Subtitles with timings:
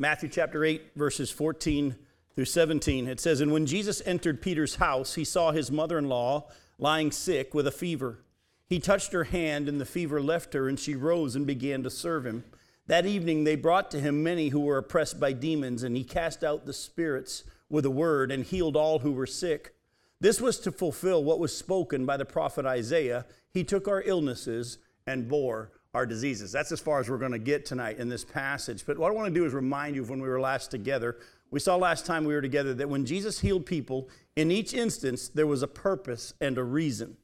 [0.00, 1.94] Matthew chapter 8, verses 14
[2.34, 3.06] through 17.
[3.06, 7.12] It says, And when Jesus entered Peter's house, he saw his mother in law lying
[7.12, 8.24] sick with a fever.
[8.66, 11.90] He touched her hand, and the fever left her, and she rose and began to
[11.90, 12.44] serve him.
[12.86, 16.42] That evening they brought to him many who were oppressed by demons, and he cast
[16.42, 19.74] out the spirits with a word and healed all who were sick.
[20.18, 23.26] This was to fulfill what was spoken by the prophet Isaiah.
[23.52, 26.52] He took our illnesses and bore our diseases.
[26.52, 28.84] That's as far as we're going to get tonight in this passage.
[28.86, 31.16] But what I want to do is remind you of when we were last together.
[31.50, 35.28] We saw last time we were together that when Jesus healed people, in each instance,
[35.28, 37.16] there was a purpose and a reason.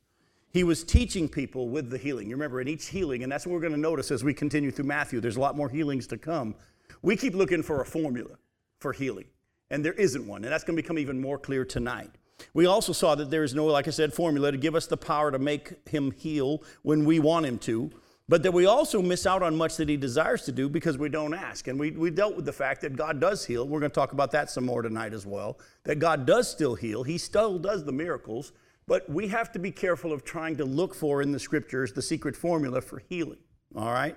[0.52, 2.28] He was teaching people with the healing.
[2.28, 4.70] You remember, in each healing, and that's what we're going to notice as we continue
[4.70, 6.54] through Matthew, there's a lot more healings to come.
[7.02, 8.36] We keep looking for a formula
[8.80, 9.26] for healing,
[9.70, 12.10] and there isn't one, and that's going to become even more clear tonight.
[12.54, 14.96] We also saw that there is no, like I said, formula to give us the
[14.96, 17.90] power to make him heal when we want him to,
[18.28, 21.08] but that we also miss out on much that he desires to do because we
[21.08, 21.68] don't ask.
[21.68, 23.66] And we, we dealt with the fact that God does heal.
[23.66, 25.58] We're going to talk about that some more tonight as well.
[25.84, 28.52] That God does still heal, he still does the miracles.
[28.88, 32.02] But we have to be careful of trying to look for in the scriptures the
[32.02, 33.38] secret formula for healing.
[33.74, 34.16] All right?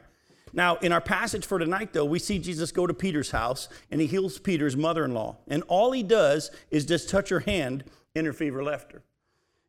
[0.54, 4.00] Now, in our passage for tonight, though, we see Jesus go to Peter's house and
[4.00, 5.38] he heals Peter's mother in law.
[5.48, 7.84] And all he does is just touch her hand,
[8.16, 9.04] and her fever left her.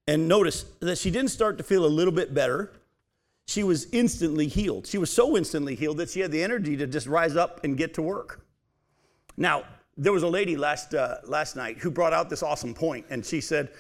[0.07, 2.73] And notice that she didn't start to feel a little bit better.
[3.51, 4.87] She was instantly healed.
[4.87, 7.77] She was so instantly healed that she had the energy to just rise up and
[7.77, 8.47] get to work.
[9.37, 9.65] Now,
[9.97, 13.27] there was a lady last, uh, last night who brought out this awesome point, and
[13.27, 13.71] she said,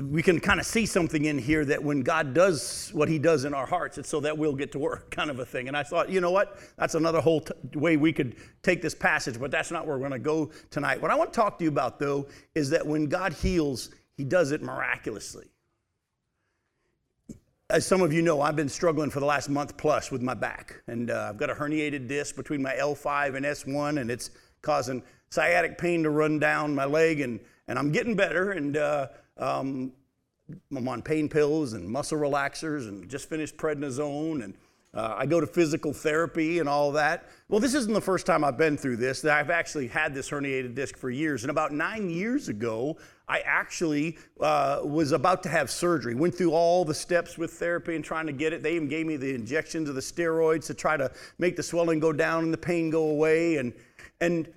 [0.00, 3.44] we can kind of see something in here that when God does what he does
[3.44, 5.66] in our hearts, it's so that we'll get to work, kind of a thing.
[5.66, 6.56] And I thought, you know what?
[6.76, 10.08] That's another whole t- way we could take this passage, but that's not where we're
[10.08, 11.02] going to go tonight.
[11.02, 14.22] What I want to talk to you about, though, is that when God heals, he
[14.22, 15.46] does it miraculously.
[17.74, 20.32] As some of you know, I've been struggling for the last month plus with my
[20.32, 20.80] back.
[20.86, 24.30] And uh, I've got a herniated disc between my L5 and S1, and it's
[24.62, 27.20] causing sciatic pain to run down my leg.
[27.20, 28.52] And, and I'm getting better.
[28.52, 29.08] And, uh,
[29.38, 29.92] um,
[30.70, 34.54] I'm on pain pills and muscle relaxers and just finished prednisone and
[34.94, 37.28] uh, I go to physical therapy and all that.
[37.48, 39.24] Well, this isn't the first time I've been through this.
[39.24, 41.42] I've actually had this herniated disc for years.
[41.42, 42.96] And about nine years ago,
[43.28, 46.14] I actually uh, was about to have surgery.
[46.14, 48.62] Went through all the steps with therapy and trying to get it.
[48.62, 52.00] They even gave me the injections of the steroids to try to make the swelling
[52.00, 53.56] go down and the pain go away.
[53.56, 53.72] And,
[54.20, 54.52] and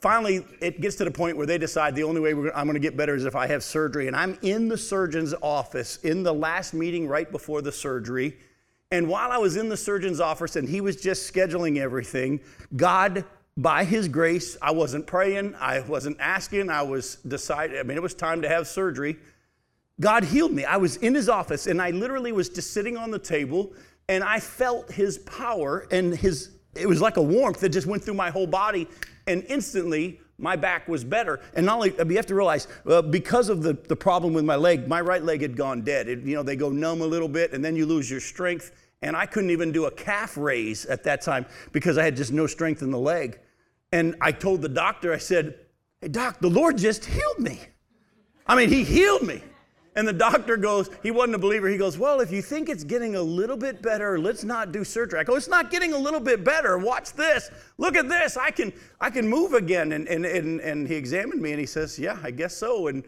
[0.00, 2.80] finally, it gets to the point where they decide the only way I'm going to
[2.80, 4.08] get better is if I have surgery.
[4.08, 8.36] And I'm in the surgeon's office in the last meeting right before the surgery.
[8.90, 12.40] And while I was in the surgeon's office and he was just scheduling everything,
[12.74, 13.24] God,
[13.58, 18.02] by his grace, I wasn't praying, I wasn't asking, I was decided, I mean, it
[18.02, 19.16] was time to have surgery.
[20.00, 20.64] God healed me.
[20.64, 23.72] I was in his office and I literally was just sitting on the table
[24.08, 28.04] and I felt his power and his, it was like a warmth that just went
[28.04, 28.86] through my whole body
[29.26, 31.40] and instantly my back was better.
[31.54, 34.54] And not only, you have to realize, uh, because of the, the problem with my
[34.54, 36.08] leg, my right leg had gone dead.
[36.08, 38.70] It, you know, they go numb a little bit and then you lose your strength.
[39.02, 42.32] And I couldn't even do a calf raise at that time because I had just
[42.32, 43.40] no strength in the leg.
[43.92, 45.54] And I told the doctor, I said,
[46.00, 47.60] Hey, doc, the Lord just healed me.
[48.46, 49.42] I mean, He healed me.
[49.98, 51.66] And the doctor goes, he wasn't a believer.
[51.66, 54.84] He goes, Well, if you think it's getting a little bit better, let's not do
[54.84, 55.18] surgery.
[55.18, 56.78] I go, It's not getting a little bit better.
[56.78, 57.50] Watch this.
[57.78, 58.36] Look at this.
[58.36, 59.90] I can, I can move again.
[59.90, 62.86] And, and, and, and he examined me and he says, Yeah, I guess so.
[62.86, 63.02] And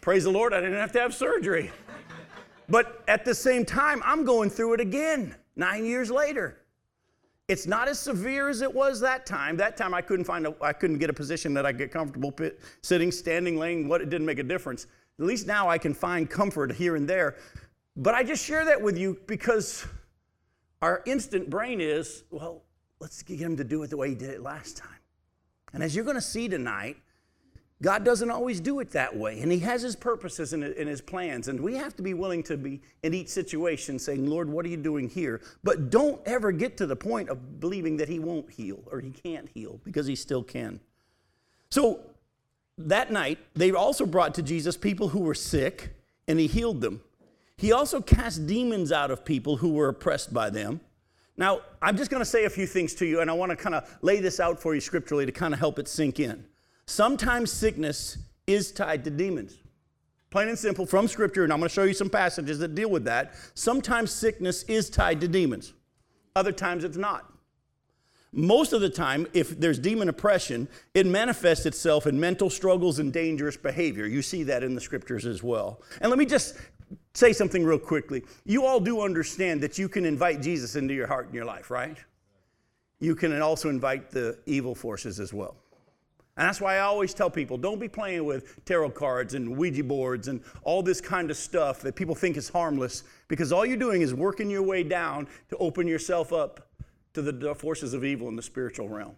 [0.00, 1.70] praise the Lord, I didn't have to have surgery.
[2.68, 6.58] but at the same time, I'm going through it again nine years later.
[7.46, 9.56] It's not as severe as it was that time.
[9.58, 12.34] That time I couldn't find a, I couldn't get a position that I get comfortable
[12.82, 13.86] sitting, standing, laying.
[13.86, 14.86] What it didn't make a difference.
[15.18, 17.36] At least now I can find comfort here and there.
[17.96, 19.86] But I just share that with you because
[20.80, 22.62] our instant brain is, well,
[22.98, 24.88] let's get him to do it the way he did it last time.
[25.72, 26.96] And as you're going to see tonight,
[27.82, 31.48] God doesn't always do it that way, and He has His purposes and His plans.
[31.48, 34.68] And we have to be willing to be in each situation saying, Lord, what are
[34.68, 35.40] you doing here?
[35.62, 39.10] But don't ever get to the point of believing that He won't heal or He
[39.10, 40.80] can't heal because He still can.
[41.70, 42.00] So
[42.78, 45.94] that night, they also brought to Jesus people who were sick,
[46.26, 47.02] and he healed them.
[47.56, 50.80] He also cast demons out of people who were oppressed by them.
[51.36, 53.56] Now, I'm just going to say a few things to you, and I want to
[53.56, 56.44] kind of lay this out for you scripturally to kind of help it sink in.
[56.86, 59.58] Sometimes sickness is tied to demons.
[60.30, 62.90] Plain and simple from scripture, and I'm going to show you some passages that deal
[62.90, 63.34] with that.
[63.54, 65.74] Sometimes sickness is tied to demons,
[66.34, 67.30] other times it's not.
[68.32, 73.12] Most of the time, if there's demon oppression, it manifests itself in mental struggles and
[73.12, 74.06] dangerous behavior.
[74.06, 75.80] You see that in the scriptures as well.
[76.00, 76.56] And let me just
[77.12, 78.24] say something real quickly.
[78.44, 81.70] You all do understand that you can invite Jesus into your heart and your life,
[81.70, 81.96] right?
[83.04, 85.56] you can also invite the evil forces as well.
[86.36, 89.84] And that's why I always tell people don't be playing with tarot cards and Ouija
[89.84, 93.76] boards and all this kind of stuff that people think is harmless because all you're
[93.76, 96.68] doing is working your way down to open yourself up
[97.12, 99.14] to the forces of evil in the spiritual realm.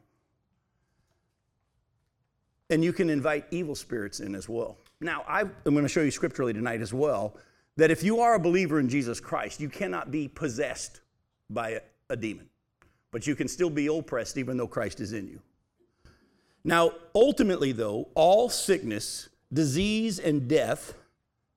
[2.68, 4.76] And you can invite evil spirits in as well.
[5.00, 7.36] Now, I'm going to show you scripturally tonight as well
[7.76, 11.00] that if you are a believer in Jesus Christ, you cannot be possessed
[11.48, 11.80] by
[12.10, 12.48] a, demon,
[13.10, 15.40] but you can still be oppressed even though Christ is in you.
[16.66, 20.94] Now, ultimately, though, all sickness, disease, and death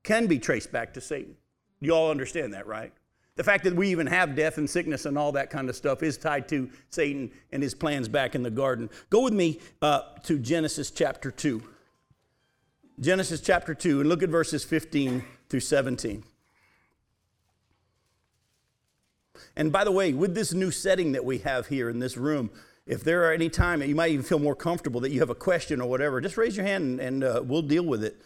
[0.04, 1.36] can be traced back to Satan.
[1.82, 2.94] You all understand that, right?
[3.36, 6.04] The fact that we even have death and sickness and all that kind of stuff
[6.04, 8.88] is tied to Satan and his plans back in the garden.
[9.10, 11.64] Go with me uh, to Genesis chapter 2.
[13.00, 16.24] Genesis chapter 2, and look at verses 15 through 17.
[19.56, 22.52] And by the way, with this new setting that we have here in this room,
[22.90, 25.36] if there are any time you might even feel more comfortable that you have a
[25.36, 28.20] question or whatever, just raise your hand and, and uh, we'll deal with it.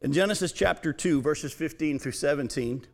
[0.00, 2.86] In Genesis chapter 2, verses 15 through 17,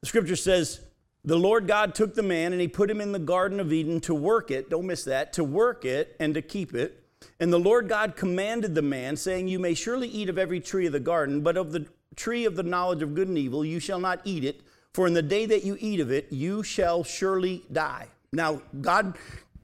[0.00, 0.80] the scripture says,
[1.22, 4.00] The Lord God took the man and he put him in the Garden of Eden
[4.00, 7.04] to work it, don't miss that, to work it and to keep it.
[7.38, 10.86] And the Lord God commanded the man, saying, You may surely eat of every tree
[10.86, 13.80] of the garden, but of the tree of the knowledge of good and evil you
[13.80, 14.62] shall not eat it,
[14.94, 18.08] for in the day that you eat of it, you shall surely die.
[18.32, 19.16] Now, God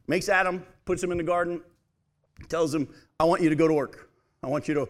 [0.09, 1.61] makes Adam, puts him in the garden,
[2.49, 2.89] tells him,
[3.21, 4.11] I want you to go to work.
[4.43, 4.89] I want you to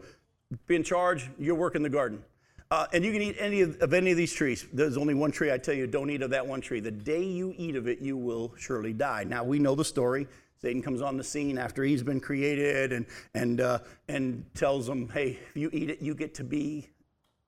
[0.67, 1.29] be in charge.
[1.39, 2.23] You're working the garden.
[2.71, 4.67] Uh, and you can eat any of, of, any of these trees.
[4.73, 6.81] There's only one tree I tell you, don't eat of that one tree.
[6.81, 9.25] The day you eat of it, you will surely die.
[9.25, 10.27] Now, we know the story.
[10.61, 15.09] Satan comes on the scene after he's been created and, and, uh, and tells them,
[15.11, 16.89] hey, if you eat it, you get to be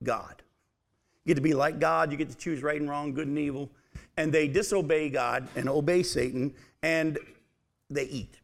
[0.03, 0.41] God.
[1.25, 2.11] You get to be like God.
[2.11, 3.71] You get to choose right and wrong, good and evil
[4.17, 6.53] and they disobey God and obey Satan
[6.83, 7.17] and
[7.89, 8.39] they eat.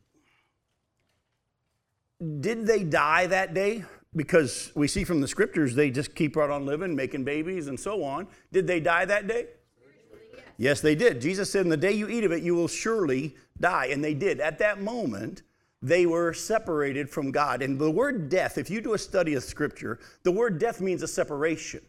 [2.39, 3.83] Did they die that day?
[4.15, 7.79] Because we see from the scriptures they just keep right on living, making babies and
[7.79, 8.27] so on.
[8.53, 9.47] Did they die that day?
[10.57, 11.19] Yes, they did.
[11.19, 13.87] Jesus said, In the day you eat of it, you will surely die.
[13.87, 14.39] And they did.
[14.39, 15.41] At that moment,
[15.81, 17.61] they were separated from God.
[17.61, 21.03] And the word death, if you do a study of scripture, the word death means
[21.03, 21.81] a separation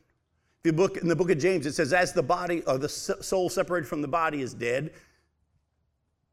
[0.66, 3.48] the book, in the book of James, it says, as the body or the soul
[3.48, 4.92] separated from the body is dead,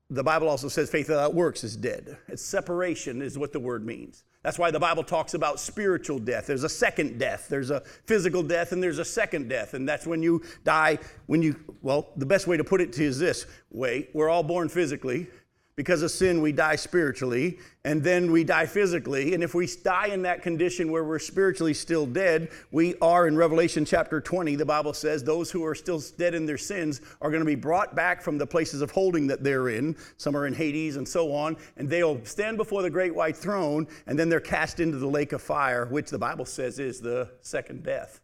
[0.09, 2.17] the Bible also says faith without works is dead.
[2.27, 4.23] It's separation, is what the word means.
[4.43, 6.47] That's why the Bible talks about spiritual death.
[6.47, 7.47] There's a second death.
[7.49, 9.73] There's a physical death and there's a second death.
[9.73, 13.17] And that's when you die, when you, well, the best way to put it is
[13.17, 15.27] this way we're all born physically,
[15.75, 19.33] because of sin, we die spiritually, and then we die physically.
[19.33, 23.35] And if we die in that condition where we're spiritually still dead, we are in
[23.35, 27.31] Revelation chapter 20, the Bible says, those who are still dead in their sins are
[27.31, 29.95] going to be brought back from the places of holding that they're in.
[30.17, 33.87] Some are in Hades and so on, and they'll stand before the great white throne,
[34.05, 37.31] and then they're cast into the lake of fire, which the Bible says is the
[37.41, 38.21] second death.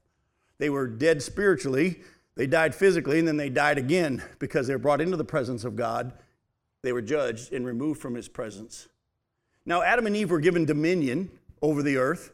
[0.60, 2.02] They were dead spiritually,
[2.36, 5.64] they died physically, and then they died again because they were brought into the presence
[5.64, 6.14] of God
[6.82, 8.88] they were judged and removed from his presence.
[9.66, 11.30] Now, Adam and Eve were given dominion
[11.62, 12.32] over the earth,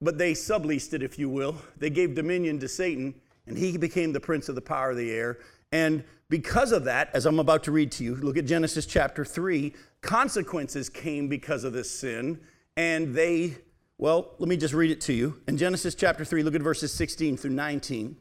[0.00, 1.56] but they subleased it, if you will.
[1.76, 3.14] They gave dominion to Satan,
[3.46, 5.38] and he became the prince of the power of the air.
[5.72, 9.24] And because of that, as I'm about to read to you, look at Genesis chapter
[9.24, 12.38] 3, consequences came because of this sin,
[12.76, 13.56] and they,
[13.96, 15.40] well, let me just read it to you.
[15.48, 18.16] In Genesis chapter 3, look at verses 16 through 19.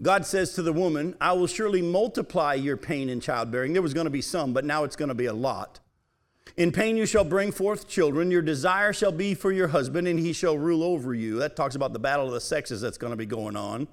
[0.00, 3.72] God says to the woman, I will surely multiply your pain in childbearing.
[3.72, 5.80] There was going to be some, but now it's going to be a lot.
[6.56, 8.30] In pain you shall bring forth children.
[8.30, 11.38] Your desire shall be for your husband, and he shall rule over you.
[11.38, 13.88] That talks about the battle of the sexes that's going to be going on.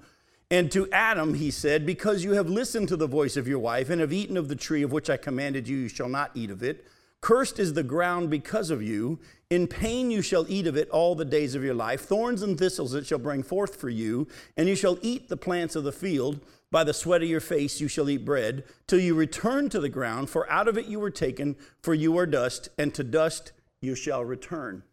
[0.50, 3.88] And to Adam he said, Because you have listened to the voice of your wife,
[3.88, 6.50] and have eaten of the tree of which I commanded you, you shall not eat
[6.50, 6.86] of it.
[7.20, 9.20] Cursed is the ground because of you.
[9.50, 12.02] In pain you shall eat of it all the days of your life.
[12.02, 15.74] Thorns and thistles it shall bring forth for you, and you shall eat the plants
[15.74, 16.40] of the field.
[16.70, 19.88] By the sweat of your face you shall eat bread, till you return to the
[19.88, 23.50] ground, for out of it you were taken, for you are dust, and to dust
[23.80, 24.84] you shall return.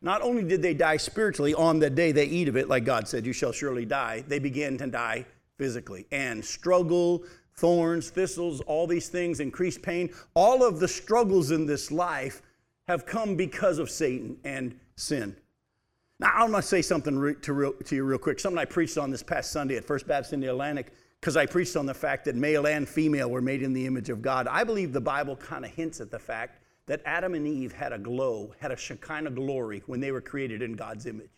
[0.00, 3.06] Not only did they die spiritually on the day they eat of it, like God
[3.06, 5.26] said, you shall surely die, they began to die
[5.58, 10.10] physically and struggle thorns, thistles, all these things, increased pain.
[10.34, 12.42] All of the struggles in this life
[12.88, 15.36] have come because of Satan and sin.
[16.18, 18.38] Now, I want to say something re- to, real, to you real quick.
[18.40, 21.46] Something I preached on this past Sunday at First Baptist in the Atlantic, because I
[21.46, 24.46] preached on the fact that male and female were made in the image of God.
[24.46, 27.92] I believe the Bible kind of hints at the fact that Adam and Eve had
[27.92, 31.30] a glow, had a Shekinah glory when they were created in God's image.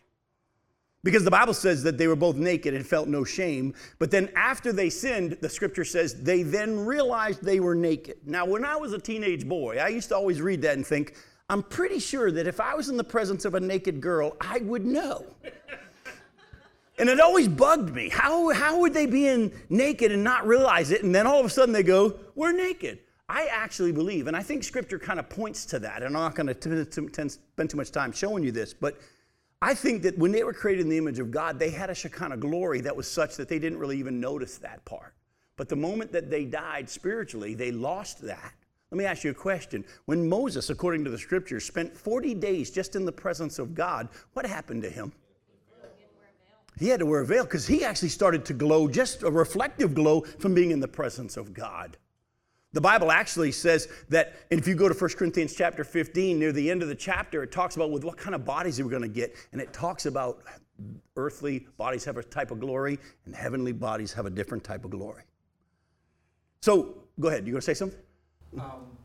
[1.03, 3.73] Because the Bible says that they were both naked and felt no shame.
[3.99, 8.17] But then after they sinned, the scripture says they then realized they were naked.
[8.25, 11.15] Now, when I was a teenage boy, I used to always read that and think,
[11.49, 14.59] I'm pretty sure that if I was in the presence of a naked girl, I
[14.59, 15.25] would know.
[16.99, 18.09] and it always bugged me.
[18.09, 21.03] How, how would they be in naked and not realize it?
[21.03, 22.99] And then all of a sudden they go, We're naked.
[23.27, 26.35] I actually believe, and I think scripture kind of points to that, and I'm not
[26.35, 28.99] going to spend too much time showing you this, but
[29.61, 31.95] I think that when they were created in the image of God, they had a
[31.95, 35.13] Shekinah glory that was such that they didn't really even notice that part.
[35.57, 38.53] But the moment that they died spiritually, they lost that.
[38.91, 39.85] Let me ask you a question.
[40.05, 44.09] When Moses, according to the scriptures, spent 40 days just in the presence of God,
[44.33, 45.11] what happened to him?
[46.79, 49.93] He had to wear a veil because he actually started to glow, just a reflective
[49.93, 51.97] glow from being in the presence of God.
[52.71, 56.69] The Bible actually says that if you go to 1 Corinthians chapter 15, near the
[56.69, 59.01] end of the chapter, it talks about with what kind of bodies they were going
[59.01, 59.35] to get.
[59.51, 60.43] And it talks about
[61.17, 64.91] earthly bodies have a type of glory, and heavenly bodies have a different type of
[64.91, 65.23] glory.
[66.61, 67.45] So, go ahead.
[67.45, 67.99] You going to say something?
[68.57, 68.97] Um,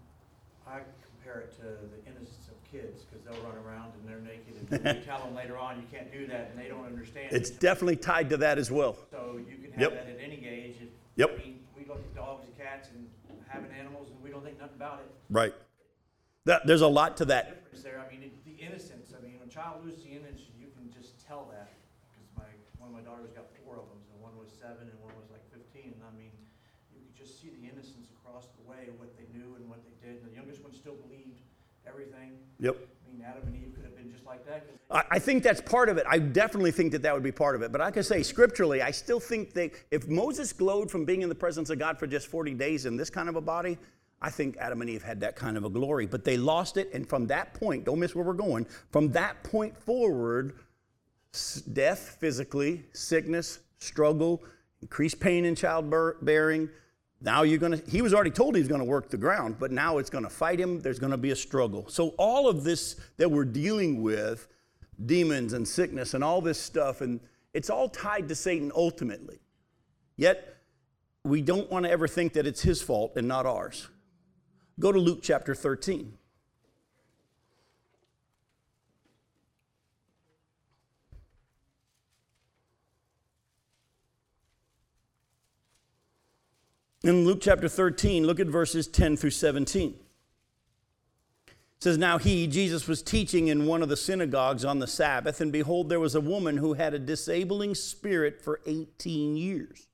[0.66, 4.56] I compare it to the innocence of kids because they'll run around and they're naked.
[4.70, 7.28] And you tell them later on you can't do that, and they don't understand.
[7.32, 7.60] It's it.
[7.60, 8.96] definitely tied to that as well.
[9.10, 9.92] So, you can have yep.
[9.92, 10.76] that at any age.
[10.80, 11.30] If, yep.
[11.34, 13.06] I mean, we look at dogs and cats and
[13.54, 15.10] having animals and we don't think nothing about it.
[15.30, 15.54] Right.
[16.44, 17.62] That, there's a lot to that.
[17.62, 18.02] Difference there.
[18.02, 19.14] I mean, it, the innocence.
[19.16, 21.72] I mean, when a child loses the innocence, you can just tell that.
[22.12, 22.50] Because my
[22.82, 25.30] one of my daughters got four of them, so one was seven and one was
[25.32, 25.96] like 15.
[25.96, 26.34] And I mean,
[26.92, 29.94] you could just see the innocence across the way, what they knew and what they
[30.04, 30.20] did.
[30.20, 31.40] And the youngest one still believed
[31.88, 32.36] everything.
[32.64, 32.76] Yep.
[32.78, 34.66] I mean, Adam and Eve could have been just like that.
[34.90, 36.06] I, I think that's part of it.
[36.08, 37.70] I definitely think that that would be part of it.
[37.70, 41.28] But I can say scripturally, I still think that if Moses glowed from being in
[41.28, 43.76] the presence of God for just 40 days in this kind of a body,
[44.22, 46.06] I think Adam and Eve had that kind of a glory.
[46.06, 46.90] But they lost it.
[46.94, 50.54] And from that point, don't miss where we're going, from that point forward,
[51.74, 54.42] death physically, sickness, struggle,
[54.80, 56.70] increased pain in childbearing,
[57.24, 59.72] now you're going to, he was already told he's going to work the ground, but
[59.72, 60.80] now it's going to fight him.
[60.80, 61.88] There's going to be a struggle.
[61.88, 64.46] So, all of this that we're dealing with,
[65.06, 67.20] demons and sickness and all this stuff, and
[67.54, 69.40] it's all tied to Satan ultimately.
[70.16, 70.56] Yet,
[71.24, 73.88] we don't want to ever think that it's his fault and not ours.
[74.78, 76.18] Go to Luke chapter 13.
[87.04, 89.90] In Luke chapter 13, look at verses 10 through 17.
[91.46, 95.42] It says, Now he, Jesus, was teaching in one of the synagogues on the Sabbath,
[95.42, 99.86] and behold, there was a woman who had a disabling spirit for 18 years.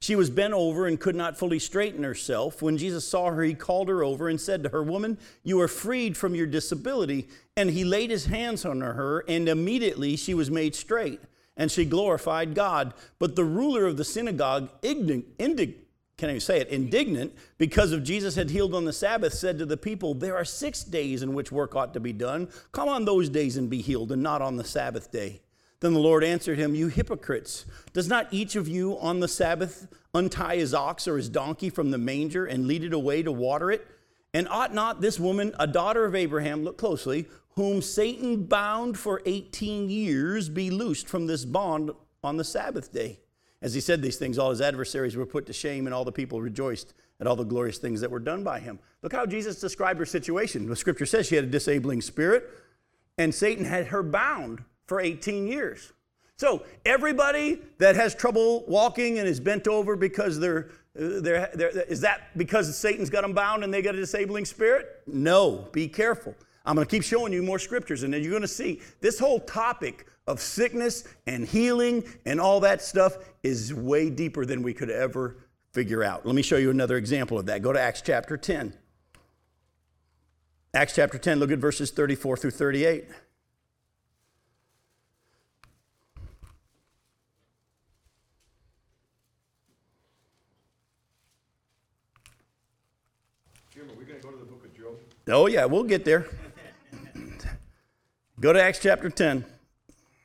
[0.00, 2.62] She was bent over and could not fully straighten herself.
[2.62, 5.68] When Jesus saw her, he called her over and said to her, Woman, you are
[5.68, 7.28] freed from your disability.
[7.54, 11.20] And he laid his hands on her, and immediately she was made straight,
[11.54, 12.94] and she glorified God.
[13.18, 15.83] But the ruler of the synagogue, indignant,
[16.16, 19.66] can I say it, indignant because of Jesus had healed on the Sabbath, said to
[19.66, 22.48] the people, There are six days in which work ought to be done.
[22.72, 25.40] Come on those days and be healed, and not on the Sabbath day.
[25.80, 29.88] Then the Lord answered him, You hypocrites, does not each of you on the Sabbath
[30.14, 33.70] untie his ox or his donkey from the manger and lead it away to water
[33.70, 33.86] it?
[34.32, 39.20] And ought not this woman, a daughter of Abraham, look closely, whom Satan bound for
[39.26, 41.90] 18 years, be loosed from this bond
[42.22, 43.20] on the Sabbath day?
[43.64, 46.12] As he said these things, all his adversaries were put to shame, and all the
[46.12, 48.78] people rejoiced at all the glorious things that were done by him.
[49.00, 50.66] Look how Jesus described her situation.
[50.68, 52.46] The scripture says she had a disabling spirit,
[53.16, 55.94] and Satan had her bound for 18 years.
[56.36, 60.68] So, everybody that has trouble walking and is bent over because they're,
[61.00, 64.44] uh, they're, they're, is that because Satan's got them bound and they got a disabling
[64.44, 65.00] spirit?
[65.06, 66.34] No, be careful.
[66.66, 69.18] I'm going to keep showing you more scriptures, and then you're going to see this
[69.18, 74.72] whole topic of sickness and healing and all that stuff is way deeper than we
[74.72, 75.36] could ever
[75.72, 76.24] figure out.
[76.24, 77.62] Let me show you another example of that.
[77.62, 78.74] Go to Acts chapter 10.
[80.72, 83.08] Acts chapter 10, look at verses 34 through 38.
[93.72, 94.94] Jim, are we going to go to the book of Job?
[95.28, 96.26] Oh, yeah, we'll get there.
[98.40, 99.44] go to Acts chapter 10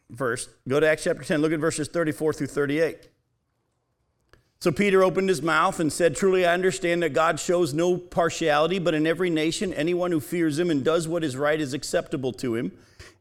[0.10, 0.50] verse.
[0.68, 3.10] Go to Acts chapter 10, look at verses 34 through 38.
[4.62, 8.78] So Peter opened his mouth and said, Truly I understand that God shows no partiality,
[8.78, 12.34] but in every nation, anyone who fears him and does what is right is acceptable
[12.34, 12.74] to him.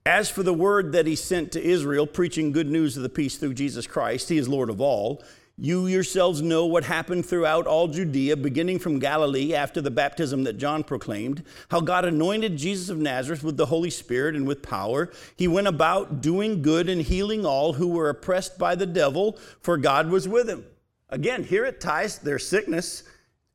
[0.05, 3.37] As for the word that he sent to Israel, preaching good news of the peace
[3.37, 5.23] through Jesus Christ, he is Lord of all.
[5.61, 10.57] You yourselves know what happened throughout all Judea, beginning from Galilee after the baptism that
[10.57, 15.11] John proclaimed, how God anointed Jesus of Nazareth with the Holy Spirit and with power.
[15.35, 19.77] He went about doing good and healing all who were oppressed by the devil, for
[19.77, 20.65] God was with him.
[21.09, 23.03] Again, here it ties their sickness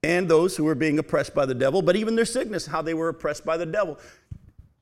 [0.03, 2.93] and those who were being oppressed by the devil, but even their sickness, how they
[2.93, 3.97] were oppressed by the devil.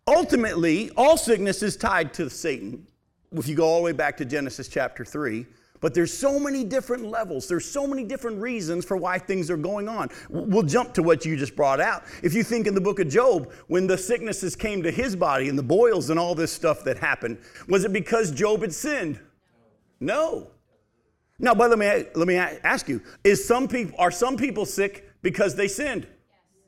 [0.08, 2.88] Ultimately, all sickness is tied to Satan.
[3.32, 5.46] If you go all the way back to Genesis chapter 3,
[5.82, 7.48] but there's so many different levels.
[7.48, 10.10] There's so many different reasons for why things are going on.
[10.30, 12.04] We'll jump to what you just brought out.
[12.24, 15.50] If you think in the book of Job, when the sicknesses came to his body
[15.50, 19.20] and the boils and all this stuff that happened, was it because Job had sinned?
[20.00, 20.48] No.
[21.40, 25.10] Now, but let me let me ask you: Is some people are some people sick
[25.24, 26.08] because they sinned?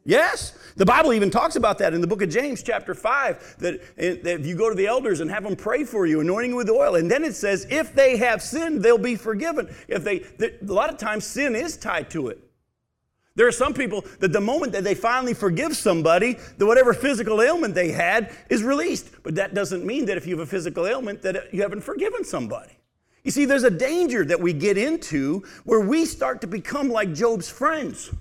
[0.05, 0.57] Yes.
[0.75, 4.45] The Bible even talks about that in the book of James, chapter 5, that if
[4.45, 7.09] you go to the elders and have them pray for you, anointing with oil, and
[7.09, 9.73] then it says, if they have sinned, they'll be forgiven.
[9.87, 12.39] If they, a lot of times sin is tied to it.
[13.35, 17.41] There are some people that the moment that they finally forgive somebody, that whatever physical
[17.41, 19.09] ailment they had is released.
[19.23, 22.23] But that doesn't mean that if you have a physical ailment that you haven't forgiven
[22.23, 22.73] somebody.
[23.23, 27.13] You see, there's a danger that we get into where we start to become like
[27.13, 28.11] Job's friends.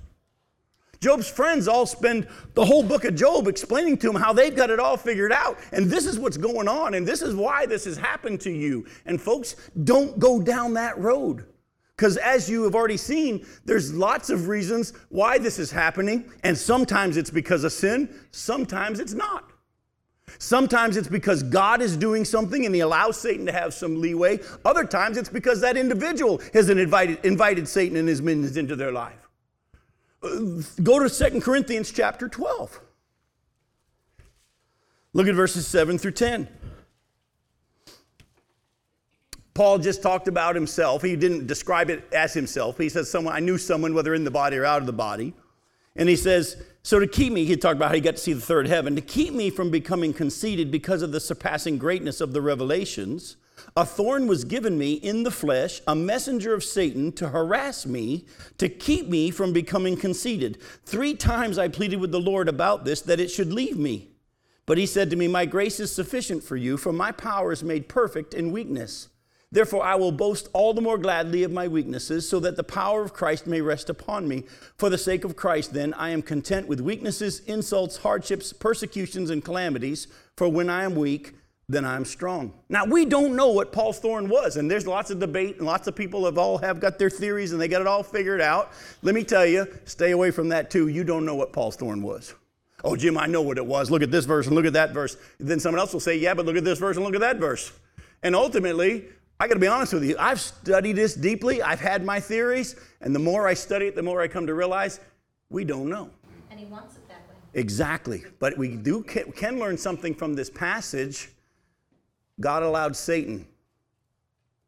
[1.03, 4.71] Job's friends all spend the whole book of Job explaining to him how they've got
[4.71, 5.59] it all figured out.
[5.73, 8.87] And this is what's going on, and this is why this has happened to you.
[9.05, 11.45] And folks, don't go down that road.
[11.97, 16.31] Because as you have already seen, there's lots of reasons why this is happening.
[16.45, 19.51] And sometimes it's because of sin, sometimes it's not.
[20.39, 24.39] Sometimes it's because God is doing something and he allows Satan to have some leeway.
[24.65, 28.93] Other times it's because that individual has invited, invited Satan and his minions into their
[28.93, 29.22] life.
[30.23, 32.81] Uh, go to Second Corinthians chapter 12.
[35.15, 36.49] Look at verses 7 through 10.
[39.55, 41.03] Paul just talked about himself.
[41.03, 42.79] He didn't describe it as himself.
[42.79, 45.35] He says, someone, I knew someone, whether in the body or out of the body.
[45.95, 48.33] And he says, So to keep me, he talked about how he got to see
[48.33, 52.33] the third heaven, to keep me from becoming conceited because of the surpassing greatness of
[52.33, 53.37] the revelations,
[53.77, 58.27] a thorn was given me in the flesh, a messenger of Satan to harass me,
[58.59, 60.59] to keep me from becoming conceited.
[60.85, 64.11] Three times I pleaded with the Lord about this, that it should leave me.
[64.67, 67.65] But he said to me, My grace is sufficient for you, for my power is
[67.65, 69.09] made perfect in weakness.
[69.53, 73.03] Therefore, I will boast all the more gladly of my weaknesses, so that the power
[73.03, 74.45] of Christ may rest upon me.
[74.79, 79.45] For the sake of Christ, then, I am content with weaknesses, insults, hardships, persecutions, and
[79.45, 80.07] calamities.
[80.39, 81.35] For when I am weak,
[81.73, 82.53] then I'm strong.
[82.69, 85.89] Now we don't know what Paul's thorn was, and there's lots of debate, and lots
[85.89, 88.73] of people have all have got their theories and they got it all figured out.
[89.03, 90.89] Let me tell you, stay away from that too.
[90.89, 92.35] You don't know what Paul's thorn was.
[92.85, 93.91] Oh, Jim, I know what it was.
[93.91, 95.17] Look at this verse and look at that verse.
[95.39, 97.39] Then someone else will say, Yeah, but look at this verse and look at that
[97.39, 97.73] verse.
[98.23, 99.07] And ultimately,
[99.41, 100.17] I got to be honest with you.
[100.19, 101.63] I've studied this deeply.
[101.63, 104.55] I've had my theories, and the more I study it, the more I come to
[104.55, 105.01] realize
[105.51, 106.11] we don't know.
[106.51, 107.35] And he wants it that way.
[107.55, 108.25] Exactly.
[108.39, 111.32] But we do can learn something from this passage
[112.41, 113.47] God allowed Satan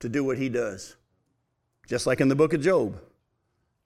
[0.01, 0.97] to do what he does,
[1.89, 3.01] just like in the book of Job,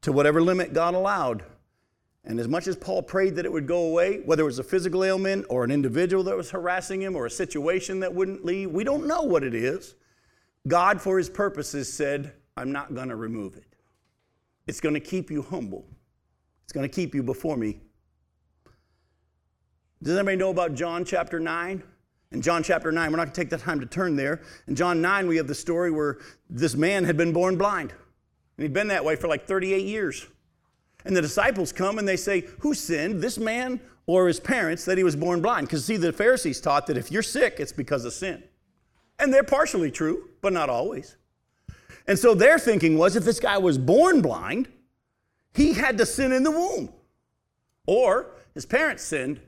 [0.02, 1.44] to whatever limit God allowed.
[2.24, 4.64] And as much as Paul prayed that it would go away, whether it was a
[4.64, 8.70] physical ailment or an individual that was harassing him or a situation that wouldn't leave,
[8.70, 9.94] we don't know what it is.
[10.66, 13.64] God, for his purposes, said, I'm not going to remove it.
[14.66, 15.86] It's going to keep you humble,
[16.64, 17.80] it's going to keep you before me.
[20.02, 21.82] Does anybody know about John chapter 9?
[22.30, 24.42] In John chapter 9, we're not going to take the time to turn there.
[24.66, 26.18] In John 9, we have the story where
[26.50, 27.90] this man had been born blind.
[27.90, 30.26] And he'd been that way for like 38 years.
[31.04, 34.98] And the disciples come and they say, Who sinned, this man or his parents, that
[34.98, 35.68] he was born blind?
[35.68, 38.42] Because see, the Pharisees taught that if you're sick, it's because of sin.
[39.18, 41.16] And they're partially true, but not always.
[42.06, 44.68] And so their thinking was if this guy was born blind,
[45.54, 46.92] he had to sin in the womb.
[47.86, 49.40] Or his parents sinned.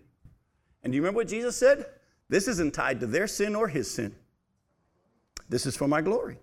[0.82, 1.84] And do you remember what Jesus said?
[2.30, 4.14] This isn't tied to their sin or his sin.
[5.48, 6.38] This is for my glory.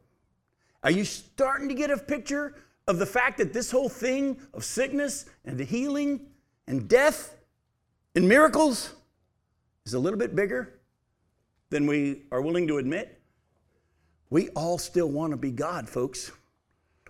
[0.83, 2.55] Are you starting to get a picture
[2.87, 6.27] of the fact that this whole thing of sickness and the healing
[6.67, 7.35] and death
[8.15, 8.93] and miracles
[9.85, 10.77] is a little bit bigger
[11.69, 13.21] than we are willing to admit?
[14.29, 16.33] We all still want to be God, folks.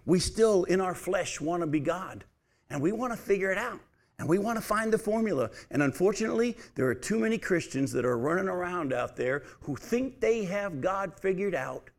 [0.06, 2.26] We still, in our flesh, want to be God.
[2.70, 3.80] And we want to figure it out.
[4.20, 5.52] And we want to find the formula.
[5.70, 10.20] And unfortunately, there are too many Christians that are running around out there who think
[10.20, 11.90] they have God figured out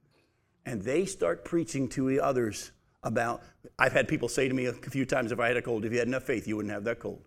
[0.67, 2.73] and they start preaching to others
[3.05, 3.43] about.
[3.79, 5.93] I've had people say to me a few times if I had a cold, if
[5.93, 7.23] you had enough faith, you wouldn't have that cold.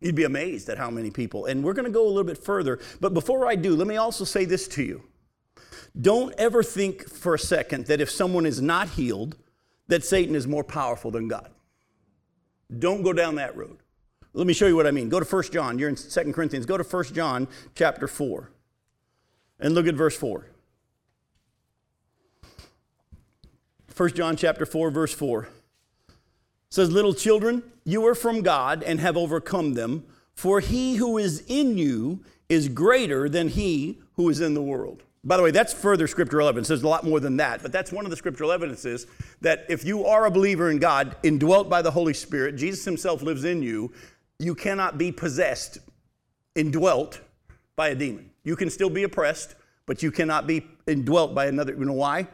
[0.00, 1.46] You'd be amazed at how many people.
[1.46, 2.78] And we're going to go a little bit further.
[3.00, 5.04] But before I do, let me also say this to you.
[5.98, 9.36] Don't ever think for a second that if someone is not healed,
[9.88, 11.53] that Satan is more powerful than God.
[12.80, 13.78] Don't go down that road.
[14.32, 15.08] Let me show you what I mean.
[15.08, 15.78] Go to 1 John.
[15.78, 16.66] You're in 2 Corinthians.
[16.66, 18.50] Go to 1 John chapter 4
[19.60, 20.46] and look at verse 4.
[23.96, 25.48] 1 John chapter 4 verse 4
[26.68, 31.44] says little children you are from God and have overcome them for he who is
[31.46, 35.04] in you is greater than he who is in the world.
[35.26, 36.68] By the way, that's further scriptural evidence.
[36.68, 39.06] There's a lot more than that, but that's one of the scriptural evidences
[39.40, 43.22] that if you are a believer in God, indwelt by the Holy Spirit, Jesus Himself
[43.22, 43.90] lives in you,
[44.38, 45.78] you cannot be possessed,
[46.54, 47.20] indwelt
[47.74, 48.30] by a demon.
[48.44, 49.54] You can still be oppressed,
[49.86, 51.72] but you cannot be indwelt by another.
[51.72, 52.28] You know why?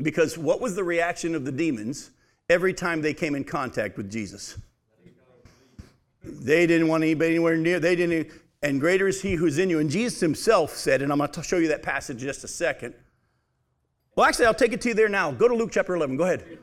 [0.00, 2.10] Because what was the reaction of the demons
[2.48, 4.56] every time they came in contact with Jesus?
[6.22, 7.80] They didn't want anybody anywhere near.
[7.80, 8.30] They didn't
[8.62, 9.78] and greater is he who's in you.
[9.78, 12.48] And Jesus himself said, and I'm going to show you that passage in just a
[12.48, 12.94] second.
[14.14, 15.30] Well, actually, I'll take it to you there now.
[15.30, 16.16] Go to Luke chapter 11.
[16.16, 16.58] Go ahead.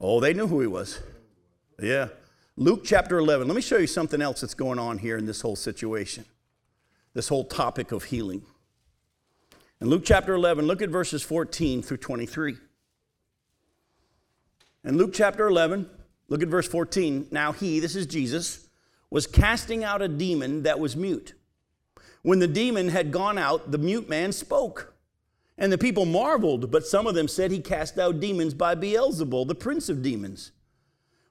[0.00, 1.00] Oh, they knew who he was.
[1.80, 2.08] Yeah.
[2.56, 3.46] Luke chapter 11.
[3.46, 6.24] Let me show you something else that's going on here in this whole situation,
[7.14, 8.42] this whole topic of healing.
[9.80, 12.56] In Luke chapter 11, look at verses 14 through 23.
[14.84, 15.88] In Luke chapter 11,
[16.28, 17.28] look at verse 14.
[17.30, 18.68] Now, he, this is Jesus,
[19.12, 21.34] was casting out a demon that was mute.
[22.22, 24.94] When the demon had gone out, the mute man spoke.
[25.58, 29.46] And the people marveled, but some of them said he cast out demons by Beelzebul,
[29.46, 30.52] the prince of demons.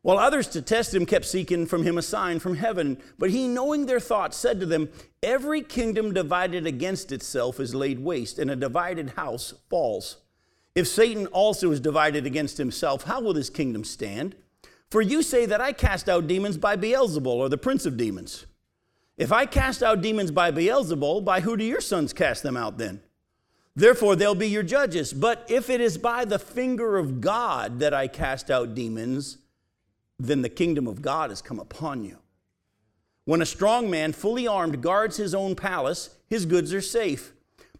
[0.03, 3.01] While others to test him kept seeking from him a sign from heaven.
[3.17, 4.89] But he, knowing their thoughts, said to them,
[5.23, 10.17] Every kingdom divided against itself is laid waste, and a divided house falls.
[10.75, 14.35] If Satan also is divided against himself, how will his kingdom stand?
[14.91, 18.45] For you say that I cast out demons by Beelzebul, or the prince of demons.
[19.17, 22.77] If I cast out demons by Beelzebul, by who do your sons cast them out
[22.77, 23.01] then?
[23.73, 25.13] Therefore, they'll be your judges.
[25.13, 29.37] But if it is by the finger of God that I cast out demons,
[30.19, 32.17] then the kingdom of God has come upon you.
[33.23, 37.31] When a strong man, fully armed, guards his own palace, his goods are safe.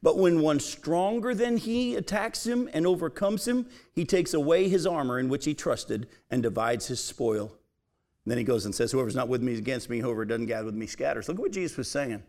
[0.04, 4.88] But when one stronger than he attacks him and overcomes him, he takes away his
[4.88, 7.52] armor in which he trusted and divides his spoil.
[8.26, 10.48] And then he goes and says, Whoever's not with me is against me, whoever doesn't
[10.48, 11.28] gather with me scatters.
[11.28, 12.24] Look at what Jesus was saying.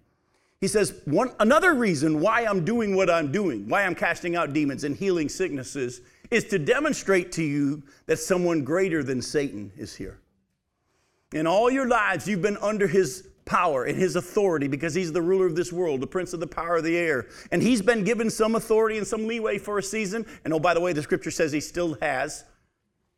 [0.63, 4.53] He says, one, another reason why I'm doing what I'm doing, why I'm casting out
[4.53, 9.97] demons and healing sicknesses, is to demonstrate to you that someone greater than Satan is
[9.97, 10.21] here.
[11.33, 15.23] In all your lives, you've been under his power and his authority because he's the
[15.23, 17.27] ruler of this world, the prince of the power of the air.
[17.51, 20.27] And he's been given some authority and some leeway for a season.
[20.45, 22.45] And oh, by the way, the scripture says he still has.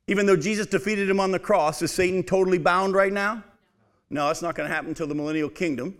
[0.07, 3.43] Even though Jesus defeated him on the cross, is Satan totally bound right now?
[4.11, 5.97] No, that's not going to happen until the millennial kingdom.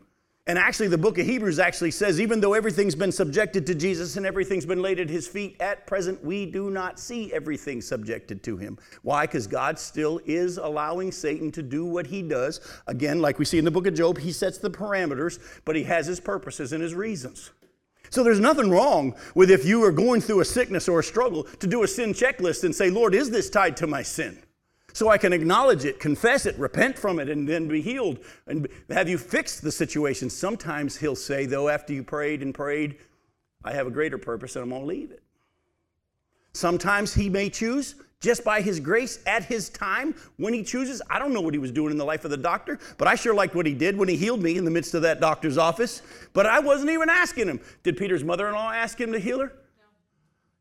[0.47, 4.19] And actually, the book of Hebrews actually says even though everything's been subjected to Jesus
[4.19, 8.43] and everything's been laid at his feet, at present we do not see everything subjected
[8.43, 8.79] to him.
[9.01, 9.25] Why?
[9.25, 12.61] Because God still is allowing Satan to do what he does.
[12.87, 15.85] Again, like we see in the book of Job, he sets the parameters, but he
[15.85, 17.51] has his purposes and his reasons.
[18.11, 21.45] So there's nothing wrong with if you are going through a sickness or a struggle
[21.45, 24.44] to do a sin checklist and say, Lord, is this tied to my sin?
[24.95, 28.69] So I can acknowledge it, confess it, repent from it, and then be healed and
[28.89, 30.31] have you fixed the situation.
[30.31, 32.99] Sometimes he'll say, though, after you prayed and prayed,
[33.65, 35.23] I have a greater purpose and I'm going to leave it.
[36.53, 41.03] Sometimes he may choose just by his grace at his time when he chooses.
[41.11, 43.17] I don't know what he was doing in the life of the doctor, but I
[43.17, 45.59] sure liked what he did when he healed me in the midst of that doctor's
[45.59, 46.03] office.
[46.33, 47.61] But I wasn't even asking him.
[47.83, 49.53] Did Peter's mother in law ask him to heal her?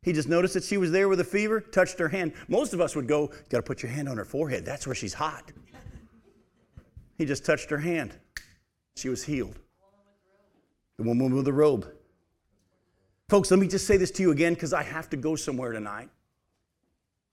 [0.03, 2.33] He just noticed that she was there with a fever, touched her hand.
[2.49, 4.65] Most of us would go, Got to put your hand on her forehead.
[4.65, 5.51] That's where she's hot.
[7.17, 8.13] He just touched her hand.
[8.95, 9.57] She was healed.
[10.97, 11.87] The woman with the robe.
[13.29, 15.71] Folks, let me just say this to you again because I have to go somewhere
[15.71, 16.09] tonight.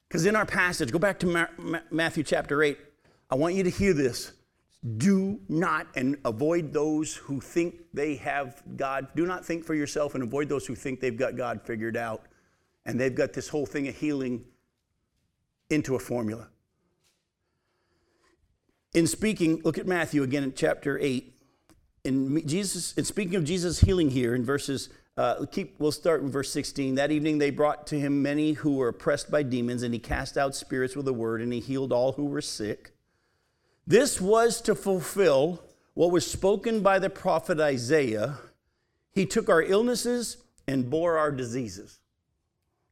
[0.08, 2.78] Because in our passage, go back to Ma- Ma- Matthew chapter 8.
[3.30, 4.32] I want you to hear this.
[4.96, 9.08] Do not and avoid those who think they have God.
[9.14, 12.22] Do not think for yourself and avoid those who think they've got God figured out
[12.86, 14.44] and they've got this whole thing of healing
[15.68, 16.48] into a formula.
[18.92, 21.32] In speaking, look at Matthew again in chapter 8.
[22.04, 26.30] In Jesus, in speaking of Jesus' healing here in verses, uh, keep, we'll start in
[26.30, 26.96] verse 16.
[26.96, 30.36] That evening they brought to him many who were oppressed by demons, and he cast
[30.36, 32.92] out spirits with a word, and he healed all who were sick.
[33.86, 35.62] This was to fulfill
[35.94, 38.38] what was spoken by the prophet Isaiah.
[39.12, 41.99] He took our illnesses and bore our diseases.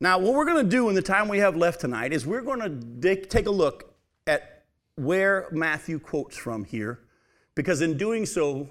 [0.00, 2.42] Now, what we're going to do in the time we have left tonight is we're
[2.42, 3.94] going to take a look
[4.28, 7.00] at where Matthew quotes from here,
[7.56, 8.68] because in doing so,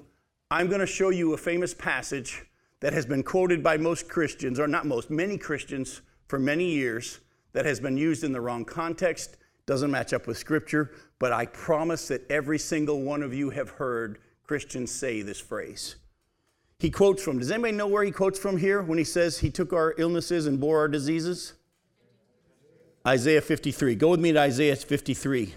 [0.50, 2.46] I'm going to show you a famous passage
[2.80, 7.20] that has been quoted by most Christians, or not most, many Christians for many years,
[7.52, 9.36] that has been used in the wrong context,
[9.66, 13.72] doesn't match up with Scripture, but I promise that every single one of you have
[13.72, 15.98] heard Christians say this phrase.
[16.80, 19.50] He quotes from, does anybody know where he quotes from here when he says he
[19.50, 21.54] took our illnesses and bore our diseases?
[23.06, 23.96] Isaiah 53.
[23.96, 25.56] Go with me to Isaiah 53.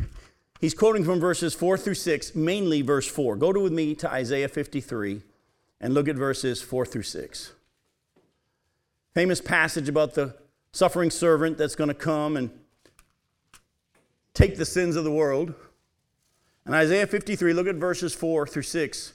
[0.61, 3.37] He's quoting from verses 4 through 6, mainly verse 4.
[3.37, 5.23] Go with me to Isaiah 53
[5.81, 7.53] and look at verses 4 through 6.
[9.15, 10.37] Famous passage about the
[10.73, 12.51] suffering servant that's going to come and
[14.33, 15.55] take the sins of the world.
[16.65, 19.15] And Isaiah 53, look at verses 4 through 6.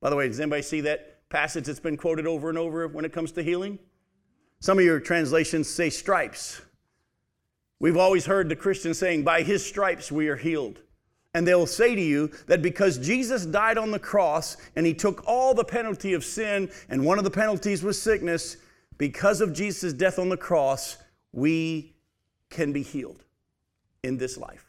[0.00, 3.04] By the way, does anybody see that passage that's been quoted over and over when
[3.04, 3.78] it comes to healing?
[4.60, 6.60] Some of your translations say stripes.
[7.78, 10.80] We've always heard the Christian saying, By his stripes we are healed.
[11.32, 15.22] And they'll say to you that because Jesus died on the cross and he took
[15.26, 18.56] all the penalty of sin, and one of the penalties was sickness,
[18.98, 20.98] because of Jesus' death on the cross,
[21.32, 21.94] we
[22.50, 23.24] can be healed
[24.02, 24.66] in this life.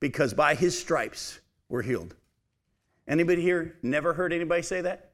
[0.00, 2.14] Because by his stripes we're healed.
[3.08, 5.12] Anybody here never heard anybody say that?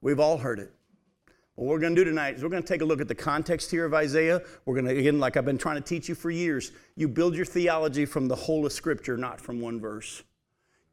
[0.00, 0.72] We've all heard it.
[1.54, 3.14] What we're going to do tonight is we're going to take a look at the
[3.14, 4.42] context here of Isaiah.
[4.64, 7.36] We're going to, again, like I've been trying to teach you for years, you build
[7.36, 10.22] your theology from the whole of Scripture, not from one verse.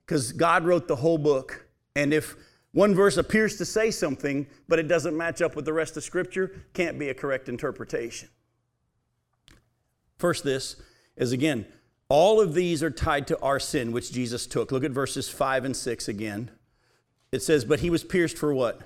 [0.05, 1.65] Because God wrote the whole book.
[1.95, 2.35] And if
[2.71, 6.03] one verse appears to say something, but it doesn't match up with the rest of
[6.03, 8.29] Scripture, can't be a correct interpretation.
[10.17, 10.75] First, this
[11.15, 11.65] is again,
[12.09, 14.71] all of these are tied to our sin, which Jesus took.
[14.71, 16.49] Look at verses 5 and 6 again.
[17.31, 18.81] It says, But he was pierced for what?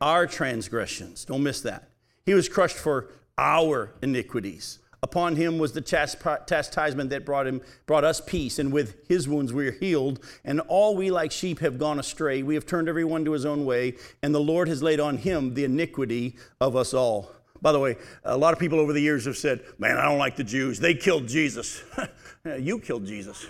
[0.00, 1.24] Our transgressions.
[1.24, 1.90] Don't miss that.
[2.24, 4.78] He was crushed for our iniquities.
[5.02, 9.52] Upon him was the chastisement that brought him brought us peace, and with his wounds
[9.52, 10.18] we are healed.
[10.44, 13.46] And all we like sheep have gone astray; we have turned every one to his
[13.46, 17.30] own way, and the Lord has laid on him the iniquity of us all.
[17.60, 20.18] By the way, a lot of people over the years have said, "Man, I don't
[20.18, 20.78] like the Jews.
[20.78, 21.82] They killed Jesus."
[22.58, 23.46] you killed Jesus.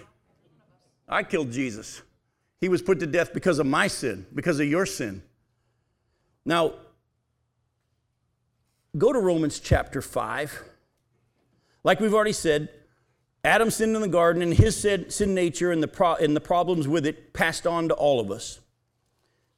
[1.09, 2.03] I killed Jesus.
[2.61, 5.23] He was put to death because of my sin, because of your sin.
[6.45, 6.75] Now,
[8.97, 10.65] go to Romans chapter 5.
[11.85, 12.69] Like we've already said,
[13.45, 16.89] Adam sinned in the garden, and his sin nature and the, pro- and the problems
[16.89, 18.61] with it passed on to all of us.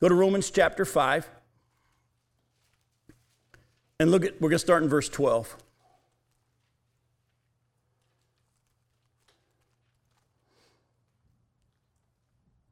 [0.01, 1.29] Go to Romans chapter 5.
[4.01, 5.57] And look at, we're going to start in verse 12.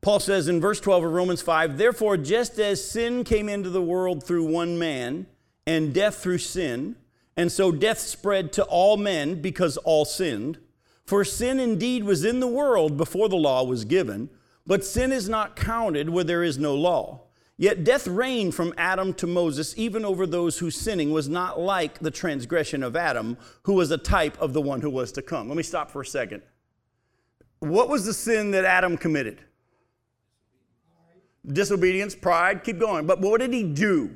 [0.01, 3.83] Paul says in verse 12 of Romans 5 Therefore, just as sin came into the
[3.83, 5.27] world through one man,
[5.67, 6.97] and death through sin,
[7.37, 10.57] and so death spread to all men because all sinned.
[11.05, 14.31] For sin indeed was in the world before the law was given,
[14.67, 17.28] but sin is not counted where there is no law.
[17.59, 21.99] Yet death reigned from Adam to Moses, even over those whose sinning was not like
[21.99, 25.49] the transgression of Adam, who was a type of the one who was to come.
[25.49, 26.43] Let me stop for a second.
[27.59, 29.41] What was the sin that Adam committed?
[31.53, 33.07] disobedience, pride, keep going.
[33.07, 34.11] But what did he do?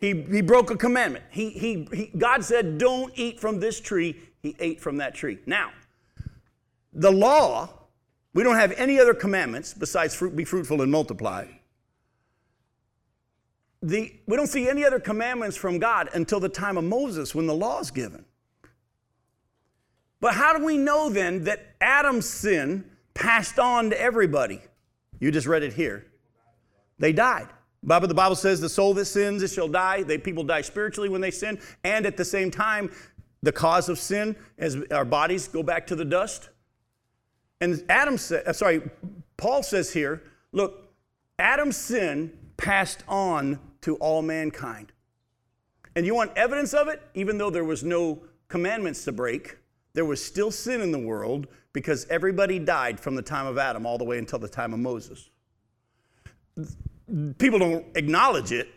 [0.00, 1.24] He, he broke a commandment.
[1.30, 4.16] He, he, he, God said, Don't eat from this tree.
[4.42, 5.38] He ate from that tree.
[5.44, 5.72] Now,
[6.92, 7.68] the law,
[8.32, 11.46] we don't have any other commandments besides fruit, be fruitful and multiply.
[13.82, 17.46] The, we don't see any other commandments from God until the time of Moses when
[17.46, 18.24] the law is given.
[20.20, 24.60] But how do we know then that Adam's sin passed on to everybody?
[25.20, 26.06] You just read it here.
[26.98, 27.48] They died.
[27.82, 30.02] Bible, the Bible says the soul that sins, it shall die.
[30.02, 31.60] They, people die spiritually when they sin.
[31.84, 32.90] And at the same time,
[33.42, 36.50] the cause of sin, as our bodies go back to the dust.
[37.60, 38.82] And Adam said, uh, sorry,
[39.36, 40.92] Paul says here, look,
[41.38, 44.92] Adam's sin passed on to all mankind.
[45.96, 47.02] And you want evidence of it?
[47.14, 49.58] Even though there was no commandments to break,
[49.94, 53.86] there was still sin in the world because everybody died from the time of Adam
[53.86, 55.30] all the way until the time of Moses.
[57.38, 58.68] People don't acknowledge it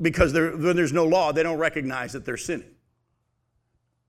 [0.00, 2.70] because when there's no law, they don't recognize that they're sinning.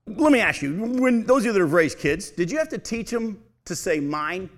[0.06, 2.68] Let me ask you, when those of you that have raised kids, did you have
[2.70, 4.50] to teach them to say mine?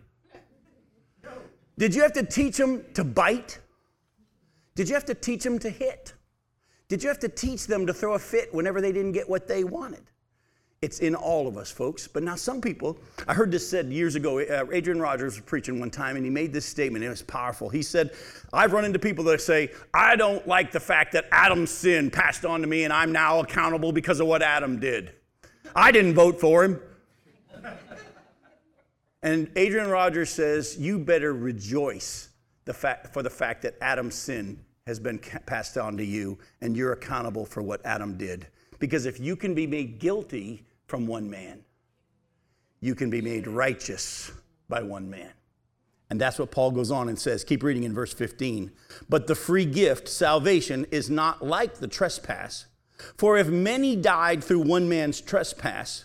[1.76, 3.58] Did you have to teach them to bite?
[4.74, 6.14] Did you have to teach them to hit?
[6.88, 9.46] Did you have to teach them to throw a fit whenever they didn't get what
[9.46, 10.04] they wanted?
[10.82, 12.06] It's in all of us, folks.
[12.06, 14.40] But now, some people, I heard this said years ago.
[14.40, 17.02] Uh, Adrian Rogers was preaching one time, and he made this statement.
[17.02, 17.70] It was powerful.
[17.70, 18.10] He said,
[18.52, 22.44] I've run into people that say, I don't like the fact that Adam's sin passed
[22.44, 25.12] on to me, and I'm now accountable because of what Adam did.
[25.74, 26.78] I didn't vote for him.
[29.22, 32.28] and Adrian Rogers says, You better rejoice
[32.64, 36.76] the fact, for the fact that Adam's sin has been passed on to you, and
[36.76, 38.46] you're accountable for what Adam did.
[38.78, 41.64] Because if you can be made guilty from one man,
[42.80, 44.30] you can be made righteous
[44.68, 45.30] by one man.
[46.10, 47.44] And that's what Paul goes on and says.
[47.44, 48.70] Keep reading in verse 15.
[49.08, 52.66] But the free gift, salvation, is not like the trespass.
[53.16, 56.04] For if many died through one man's trespass,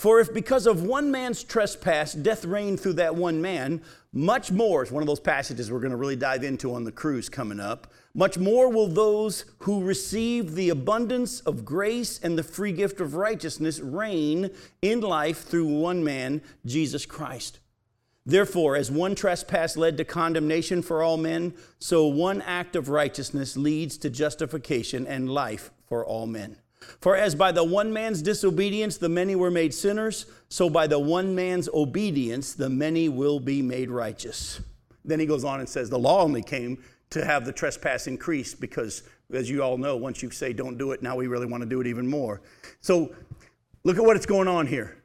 [0.00, 3.82] For if because of one man's trespass death reigned through that one man,
[4.14, 6.90] much more is one of those passages we're going to really dive into on the
[6.90, 7.92] cruise coming up.
[8.14, 13.14] Much more will those who receive the abundance of grace and the free gift of
[13.14, 14.48] righteousness reign
[14.80, 17.58] in life through one man, Jesus Christ.
[18.24, 23.54] Therefore, as one trespass led to condemnation for all men, so one act of righteousness
[23.54, 26.56] leads to justification and life for all men.
[27.00, 30.98] For as by the one man's disobedience the many were made sinners, so by the
[30.98, 34.60] one man's obedience the many will be made righteous.
[35.04, 38.54] Then he goes on and says, The law only came to have the trespass increase
[38.54, 41.62] because, as you all know, once you say don't do it, now we really want
[41.62, 42.40] to do it even more.
[42.80, 43.14] So
[43.84, 45.02] look at what's going on here.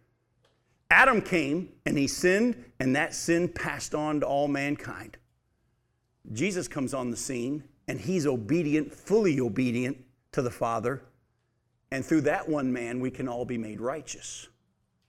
[0.92, 5.18] Adam came and he sinned, and that sin passed on to all mankind.
[6.32, 9.98] Jesus comes on the scene and he's obedient, fully obedient
[10.32, 11.04] to the Father
[11.92, 14.48] and through that one man, we can all be made righteous.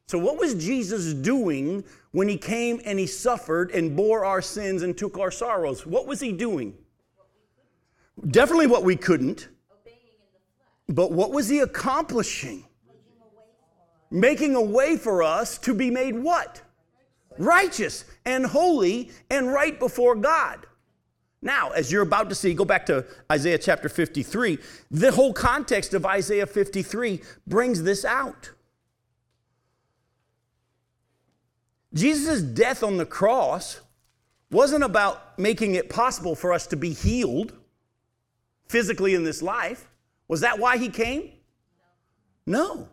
[0.08, 4.82] So, what was Jesus doing when he came and he suffered and bore our sins
[4.82, 5.84] and took our sorrows?
[5.84, 6.76] What was he doing?
[8.30, 9.48] Definitely what we couldn't.
[10.88, 12.64] But what was he accomplishing?
[14.10, 16.62] Making a way for us to be made what?
[17.38, 20.65] Righteous and holy and right before God.
[21.46, 24.58] Now, as you're about to see, go back to Isaiah chapter 53.
[24.90, 28.50] The whole context of Isaiah 53 brings this out.
[31.94, 33.80] Jesus' death on the cross
[34.50, 37.52] wasn't about making it possible for us to be healed
[38.68, 39.88] physically in this life.
[40.26, 41.30] Was that why he came?
[42.44, 42.88] No.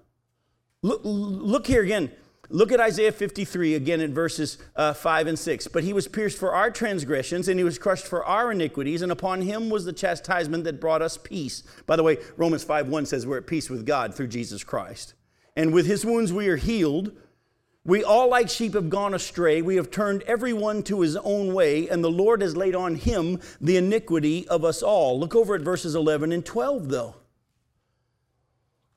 [0.84, 2.12] Look, look here again.
[2.54, 5.68] Look at Isaiah 53 again in verses uh, 5 and 6.
[5.70, 9.12] But he was pierced for our transgressions, and he was crushed for our iniquities, and
[9.12, 11.63] upon him was the chastisement that brought us peace.
[11.88, 15.16] By the way, Romans 5 1 says we're at peace with God through Jesus Christ.
[15.56, 17.13] And with his wounds we are healed.
[17.86, 19.63] We all, like sheep, have gone astray.
[19.63, 23.39] We have turned everyone to his own way, and the Lord has laid on him
[23.60, 25.20] the iniquity of us all.
[25.20, 27.16] Look over at verses 11 and 12, though.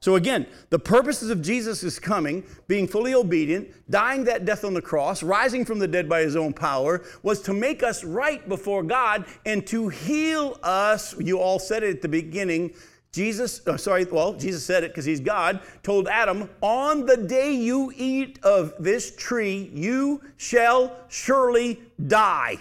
[0.00, 4.82] So again, the purposes of Jesus' coming, being fully obedient, dying that death on the
[4.82, 8.84] cross, rising from the dead by his own power, was to make us right before
[8.84, 11.18] God and to heal us.
[11.18, 12.74] You all said it at the beginning.
[13.10, 17.52] Jesus, oh, sorry, well, Jesus said it because he's God, told Adam, On the day
[17.52, 22.58] you eat of this tree, you shall surely die.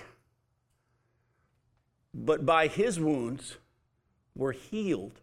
[2.15, 3.58] But by his wounds,
[4.36, 5.21] we're healed.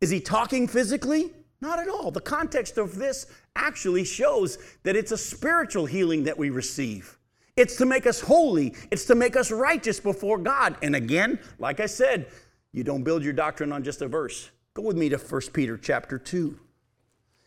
[0.00, 1.32] Is he talking physically?
[1.60, 2.10] Not at all.
[2.10, 7.18] The context of this actually shows that it's a spiritual healing that we receive.
[7.56, 10.76] It's to make us holy, it's to make us righteous before God.
[10.82, 12.28] And again, like I said,
[12.70, 14.50] you don't build your doctrine on just a verse.
[14.74, 16.60] Go with me to 1 Peter chapter 2.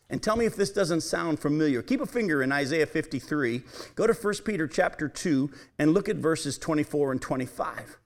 [0.09, 1.81] And tell me if this doesn't sound familiar.
[1.81, 3.63] Keep a finger in Isaiah 53.
[3.95, 5.49] Go to 1 Peter chapter 2
[5.79, 7.97] and look at verses 24 and 25.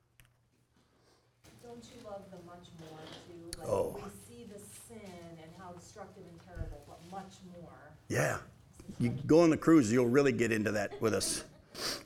[1.64, 3.60] Don't you love them much more too?
[3.60, 4.00] Like, Oh.
[7.16, 7.72] much more.
[8.16, 8.38] Yeah.
[8.98, 11.44] You go on the cruise, you'll really get into that with us.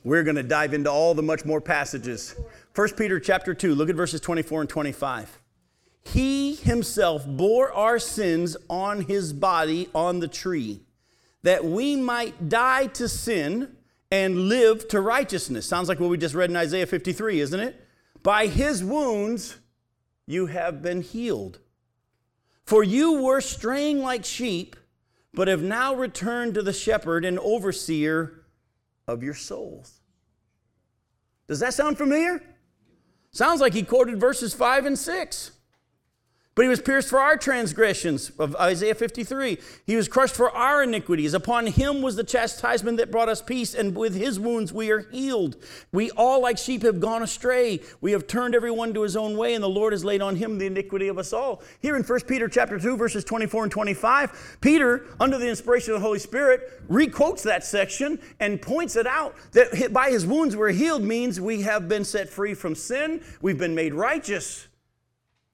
[0.02, 2.34] we're going to dive into all the much more passages.
[2.74, 5.38] 1 Peter chapter 2, look at verses 24 and 25.
[6.02, 10.80] He himself bore our sins on his body on the tree,
[11.44, 13.76] that we might die to sin
[14.10, 15.64] and live to righteousness.
[15.64, 17.86] Sounds like what we just read in Isaiah 53, isn't it?
[18.24, 19.58] By his wounds
[20.26, 21.60] you have been healed.
[22.64, 24.74] For you were straying like sheep,
[25.32, 28.44] but have now returned to the shepherd and overseer
[29.06, 30.00] of your souls.
[31.46, 32.42] Does that sound familiar?
[33.32, 35.52] Sounds like he quoted verses 5 and 6.
[36.56, 39.56] But he was pierced for our transgressions, of Isaiah 53.
[39.86, 41.32] He was crushed for our iniquities.
[41.32, 45.08] Upon him was the chastisement that brought us peace, and with his wounds we are
[45.12, 45.56] healed.
[45.92, 47.80] We all, like sheep, have gone astray.
[48.00, 50.58] We have turned everyone to his own way, and the Lord has laid on him
[50.58, 51.62] the iniquity of us all.
[51.78, 56.00] Here in 1 Peter chapter 2, verses 24 and 25, Peter, under the inspiration of
[56.00, 60.72] the Holy Spirit, requotes that section and points it out that by his wounds we're
[60.72, 64.66] healed means we have been set free from sin, we've been made righteous.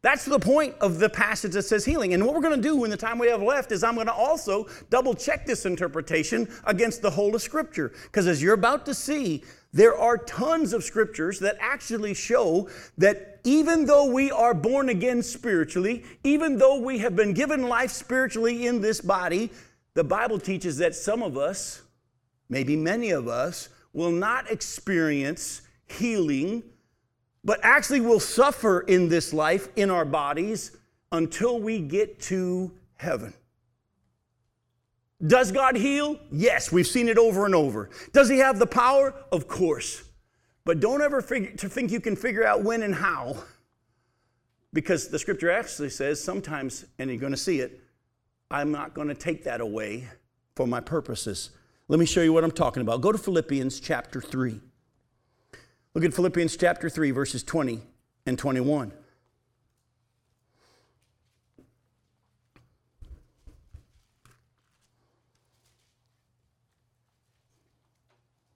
[0.06, 2.14] That's the point of the passage that says healing.
[2.14, 4.06] And what we're going to do in the time we have left is I'm going
[4.06, 7.92] to also double check this interpretation against the whole of Scripture.
[8.04, 9.42] Because as you're about to see,
[9.72, 15.24] there are tons of scriptures that actually show that even though we are born again
[15.24, 19.50] spiritually, even though we have been given life spiritually in this body,
[19.94, 21.82] the Bible teaches that some of us,
[22.48, 26.62] maybe many of us, will not experience healing
[27.46, 30.76] but actually will suffer in this life, in our bodies,
[31.12, 33.32] until we get to heaven.
[35.24, 36.18] Does God heal?
[36.32, 37.88] Yes, we've seen it over and over.
[38.12, 39.14] Does He have the power?
[39.30, 40.02] Of course.
[40.64, 43.36] But don't ever figure, to think you can figure out when and how,
[44.72, 47.80] because the scripture actually says sometimes, and you're going to see it,
[48.50, 50.08] I'm not going to take that away
[50.56, 51.50] for my purposes.
[51.86, 53.02] Let me show you what I'm talking about.
[53.02, 54.60] Go to Philippians chapter 3.
[55.96, 57.80] Look at Philippians chapter 3, verses 20
[58.26, 58.92] and 21.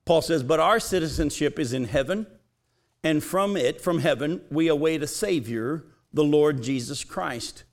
[0.04, 2.26] Paul says, But our citizenship is in heaven,
[3.02, 7.64] and from it, from heaven, we await a Savior, the Lord Jesus Christ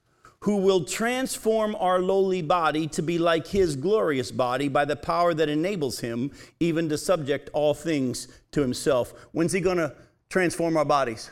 [0.41, 5.33] who will transform our lowly body to be like his glorious body by the power
[5.33, 9.13] that enables him even to subject all things to himself.
[9.31, 9.95] When's he going to
[10.29, 11.31] transform our bodies?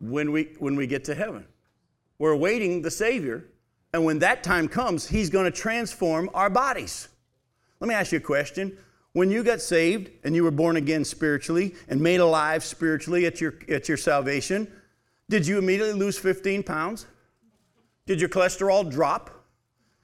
[0.00, 1.46] When we, when we get to heaven.
[2.18, 3.44] We're awaiting the Savior,
[3.92, 7.08] and when that time comes, he's going to transform our bodies.
[7.80, 8.76] Let me ask you a question.
[9.12, 13.40] When you got saved and you were born again spiritually and made alive spiritually at
[13.40, 14.70] your, at your salvation,
[15.28, 17.06] did you immediately lose 15 pounds?
[18.06, 19.30] Did your cholesterol drop?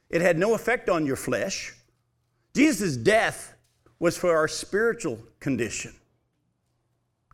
[0.08, 1.74] It had no effect on your flesh.
[2.54, 3.54] Jesus' death
[3.98, 5.94] was for our spiritual condition.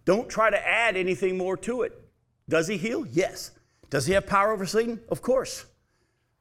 [0.05, 1.93] Don't try to add anything more to it.
[2.49, 3.07] Does he heal?
[3.07, 3.53] Yes.
[3.91, 5.01] Does he have power over Satan?
[5.09, 5.65] Of course.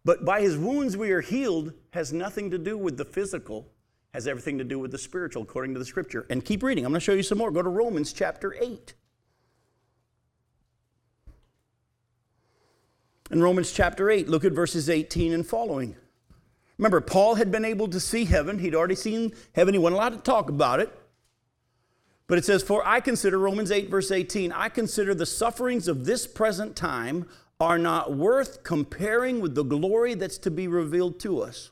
[0.03, 3.67] But by his wounds we are healed has nothing to do with the physical,
[4.13, 6.25] has everything to do with the spiritual, according to the scripture.
[6.29, 6.85] And keep reading.
[6.85, 7.49] I'm going to show you some more.
[7.49, 8.93] Go to Romans chapter 8.
[13.35, 15.97] In Romans chapter 8, look at verses 18 and following.
[16.77, 18.59] Remember, Paul had been able to see heaven.
[18.59, 19.73] He'd already seen heaven.
[19.73, 20.97] He wasn't allowed to talk about it.
[22.27, 26.05] But it says, For I consider, Romans 8, verse 18, I consider the sufferings of
[26.05, 27.27] this present time
[27.59, 31.71] are not worth comparing with the glory that's to be revealed to us.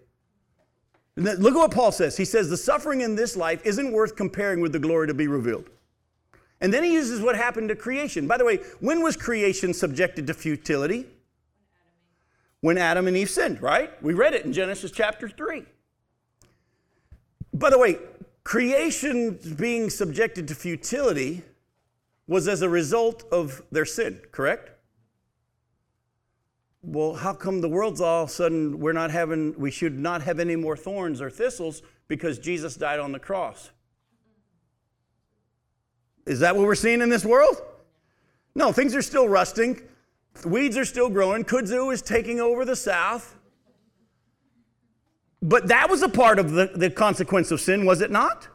[1.21, 2.17] Look at what Paul says.
[2.17, 5.27] He says, The suffering in this life isn't worth comparing with the glory to be
[5.27, 5.69] revealed.
[6.61, 8.27] And then he uses what happened to creation.
[8.27, 11.07] By the way, when was creation subjected to futility?
[12.61, 13.91] When Adam and Eve sinned, right?
[14.03, 15.65] We read it in Genesis chapter 3.
[17.53, 17.97] By the way,
[18.43, 21.41] creation being subjected to futility
[22.27, 24.69] was as a result of their sin, correct?
[26.83, 30.21] Well, how come the world's all of a sudden we're not having, we should not
[30.23, 33.71] have any more thorns or thistles because Jesus died on the cross?
[36.25, 37.61] Is that what we're seeing in this world?
[38.55, 39.81] No, things are still rusting.
[40.45, 41.43] Weeds are still growing.
[41.43, 43.37] Kudzu is taking over the South.
[45.41, 48.47] But that was a part of the, the consequence of sin, was it not?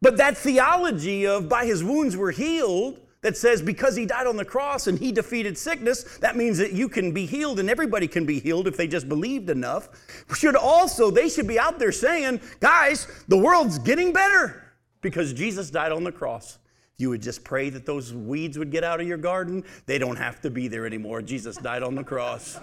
[0.00, 4.36] But that theology of by his wounds we're healed, that says because he died on
[4.36, 8.06] the cross and he defeated sickness, that means that you can be healed and everybody
[8.06, 9.88] can be healed if they just believed enough.
[10.34, 15.70] Should also, they should be out there saying, guys, the world's getting better because Jesus
[15.70, 16.58] died on the cross.
[16.98, 19.64] You would just pray that those weeds would get out of your garden.
[19.86, 21.22] They don't have to be there anymore.
[21.22, 22.58] Jesus died on the cross.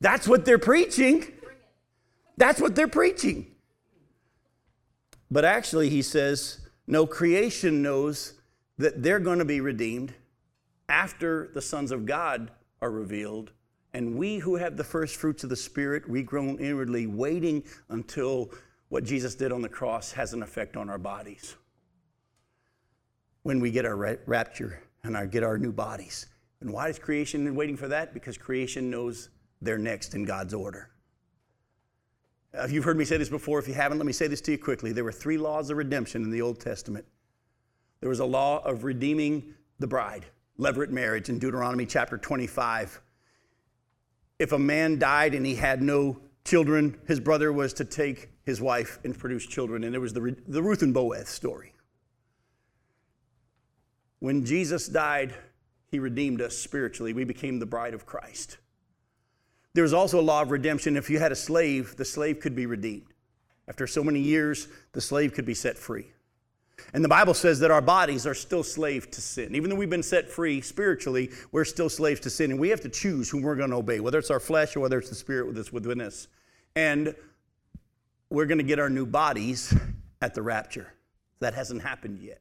[0.00, 1.26] That's what they're preaching.
[2.36, 3.46] That's what they're preaching.
[5.30, 8.34] But actually, he says, no, creation knows
[8.80, 10.14] that they're going to be redeemed
[10.88, 12.50] after the sons of God
[12.80, 13.52] are revealed.
[13.92, 18.50] And we who have the first fruits of the Spirit, we groan inwardly, waiting until
[18.88, 21.56] what Jesus did on the cross has an effect on our bodies.
[23.42, 26.26] When we get our rapture and our, get our new bodies.
[26.60, 28.14] And why is creation waiting for that?
[28.14, 30.90] Because creation knows they're next in God's order.
[32.58, 33.58] Uh, you've heard me say this before.
[33.58, 34.92] If you haven't, let me say this to you quickly.
[34.92, 37.04] There were three laws of redemption in the Old Testament.
[38.00, 40.26] There was a law of redeeming the bride,
[40.58, 43.00] levirate marriage in Deuteronomy chapter 25.
[44.38, 48.60] If a man died and he had no children, his brother was to take his
[48.60, 49.84] wife and produce children.
[49.84, 51.74] And there was the, the Ruth and Boaz story.
[54.18, 55.34] When Jesus died,
[55.90, 57.12] he redeemed us spiritually.
[57.12, 58.58] We became the bride of Christ.
[59.74, 60.96] There was also a law of redemption.
[60.96, 63.12] If you had a slave, the slave could be redeemed.
[63.68, 66.12] After so many years, the slave could be set free.
[66.92, 69.54] And the Bible says that our bodies are still slaves to sin.
[69.54, 72.50] Even though we've been set free spiritually, we're still slaves to sin.
[72.50, 74.80] And we have to choose whom we're going to obey, whether it's our flesh or
[74.80, 76.26] whether it's the spirit that's within us.
[76.74, 77.14] And
[78.28, 79.74] we're going to get our new bodies
[80.20, 80.92] at the rapture.
[81.40, 82.40] That hasn't happened yet.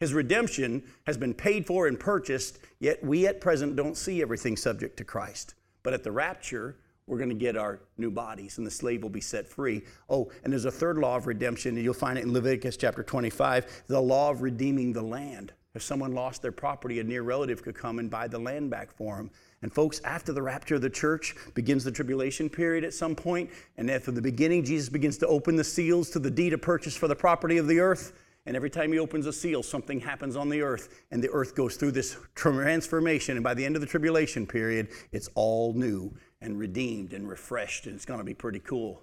[0.00, 4.56] His redemption has been paid for and purchased, yet we at present don't see everything
[4.56, 5.54] subject to Christ.
[5.82, 6.76] But at the rapture,
[7.06, 9.82] we're going to get our new bodies and the slave will be set free.
[10.08, 13.02] Oh, and there's a third law of redemption, and you'll find it in Leviticus chapter
[13.02, 15.52] 25 the law of redeeming the land.
[15.74, 18.92] If someone lost their property, a near relative could come and buy the land back
[18.92, 19.30] for them.
[19.62, 23.50] And folks, after the rapture of the church begins the tribulation period at some point,
[23.78, 26.96] and after the beginning, Jesus begins to open the seals to the deed of purchase
[26.96, 28.12] for the property of the earth.
[28.44, 31.54] And every time he opens a seal, something happens on the earth, and the earth
[31.54, 33.36] goes through this transformation.
[33.36, 37.86] And by the end of the tribulation period, it's all new and redeemed and refreshed,
[37.86, 39.02] and it's going to be pretty cool.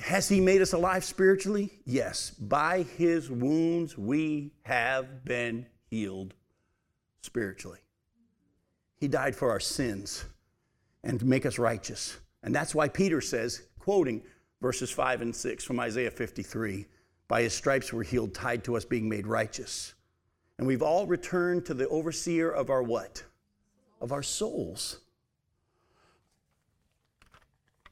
[0.00, 1.70] Has he made us alive spiritually?
[1.84, 2.30] Yes.
[2.30, 6.34] By his wounds, we have been healed
[7.20, 7.78] spiritually.
[8.96, 10.24] He died for our sins
[11.04, 12.16] and to make us righteous.
[12.42, 14.22] And that's why Peter says, quoting
[14.60, 16.86] verses 5 and 6 from Isaiah 53
[17.28, 19.94] by his stripes we're healed, tied to us being made righteous.
[20.58, 23.22] And we've all returned to the overseer of our what?
[24.00, 25.00] Of our souls.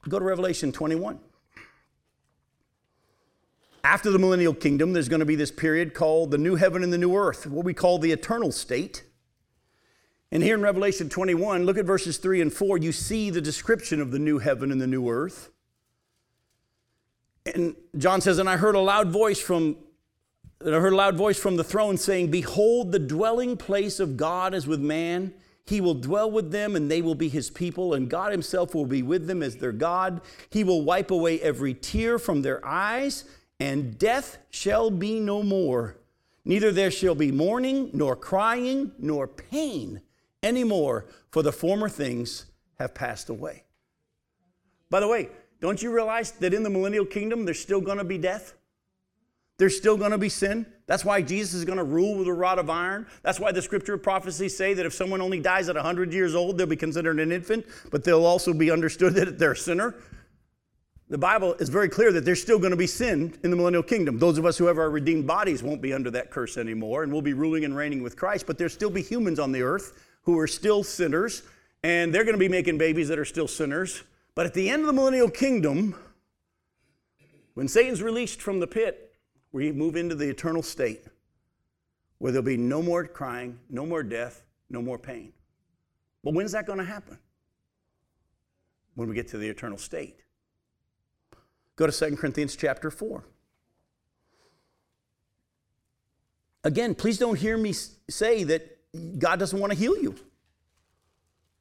[0.09, 1.19] Go to Revelation 21.
[3.83, 6.93] After the millennial kingdom, there's going to be this period called the new heaven and
[6.93, 9.03] the new earth, what we call the eternal state.
[10.31, 13.99] And here in Revelation 21, look at verses 3 and 4, you see the description
[13.99, 15.49] of the new heaven and the new earth.
[17.45, 19.77] And John says, And I heard a loud voice from
[20.63, 24.53] I heard a loud voice from the throne saying, Behold, the dwelling place of God
[24.53, 25.33] is with man.
[25.71, 28.85] He will dwell with them, and they will be his people, and God himself will
[28.85, 30.19] be with them as their God.
[30.49, 33.23] He will wipe away every tear from their eyes,
[33.57, 35.95] and death shall be no more.
[36.43, 40.01] Neither there shall be mourning, nor crying, nor pain
[40.43, 42.47] anymore, for the former things
[42.77, 43.63] have passed away.
[44.89, 45.29] By the way,
[45.61, 48.55] don't you realize that in the millennial kingdom, there's still going to be death?
[49.61, 50.65] There's still going to be sin.
[50.87, 53.05] That's why Jesus is going to rule with a rod of iron.
[53.21, 56.57] That's why the scripture prophecies say that if someone only dies at 100 years old,
[56.57, 59.93] they'll be considered an infant, but they'll also be understood that they're a sinner.
[61.09, 63.83] The Bible is very clear that there's still going to be sin in the millennial
[63.83, 64.17] kingdom.
[64.17, 67.11] Those of us who have our redeemed bodies won't be under that curse anymore, and
[67.11, 70.03] we'll be ruling and reigning with Christ, but there'll still be humans on the earth
[70.23, 71.43] who are still sinners,
[71.83, 74.01] and they're going to be making babies that are still sinners.
[74.33, 75.93] But at the end of the millennial kingdom,
[77.53, 79.09] when Satan's released from the pit,
[79.51, 81.03] we move into the eternal state
[82.19, 85.33] where there'll be no more crying, no more death, no more pain.
[86.23, 87.17] But when's that going to happen?
[88.95, 90.17] When we get to the eternal state.
[91.75, 93.23] Go to 2 Corinthians chapter 4.
[96.63, 98.77] Again, please don't hear me say that
[99.17, 100.15] God doesn't want to heal you.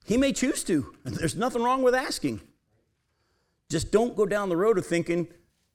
[0.05, 2.43] He may choose to, there's nothing wrong with asking.
[3.70, 5.28] Just don't go down the road of thinking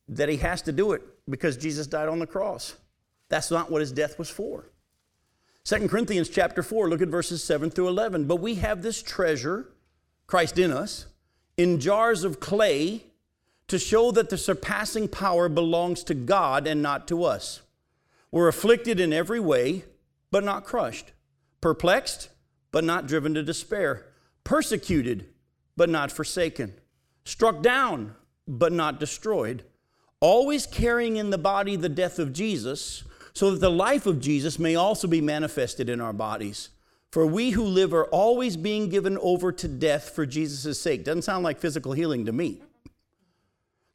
[0.10, 2.76] that he has to do it because Jesus died on the cross.
[3.30, 4.66] That's not what his death was for.
[5.64, 8.26] 2 Corinthians chapter 4, look at verses 7 through 11.
[8.26, 9.68] But we have this treasure,
[10.28, 11.08] Christ in us,
[11.58, 13.04] in jars of clay
[13.68, 17.62] to show that the surpassing power belongs to God and not to us.
[18.32, 19.86] We're afflicted in every way,
[20.30, 21.14] but not crushed,
[21.62, 22.30] perplexed,
[22.72, 24.06] but not driven to despair,
[24.44, 25.26] persecuted,
[25.76, 26.74] but not forsaken,
[27.24, 28.16] struck down,
[28.48, 29.64] but not destroyed,
[30.26, 33.04] always carrying in the body the death of Jesus,
[33.34, 36.70] so that the life of Jesus may also be manifested in our bodies.
[37.12, 41.04] For we who live are always being given over to death for Jesus' sake.
[41.04, 42.64] Doesn't sound like physical healing to me.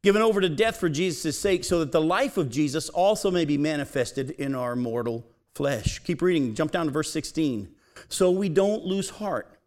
[0.05, 3.45] Given over to death for Jesus' sake, so that the life of Jesus also may
[3.45, 5.27] be manifested in our mortal
[5.57, 5.99] flesh.
[5.99, 7.69] Keep reading, jump down to verse 16.
[8.09, 9.60] So we don't lose heart.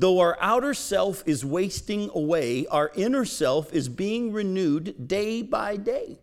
[0.00, 5.76] Though our outer self is wasting away, our inner self is being renewed day by
[5.76, 6.20] day.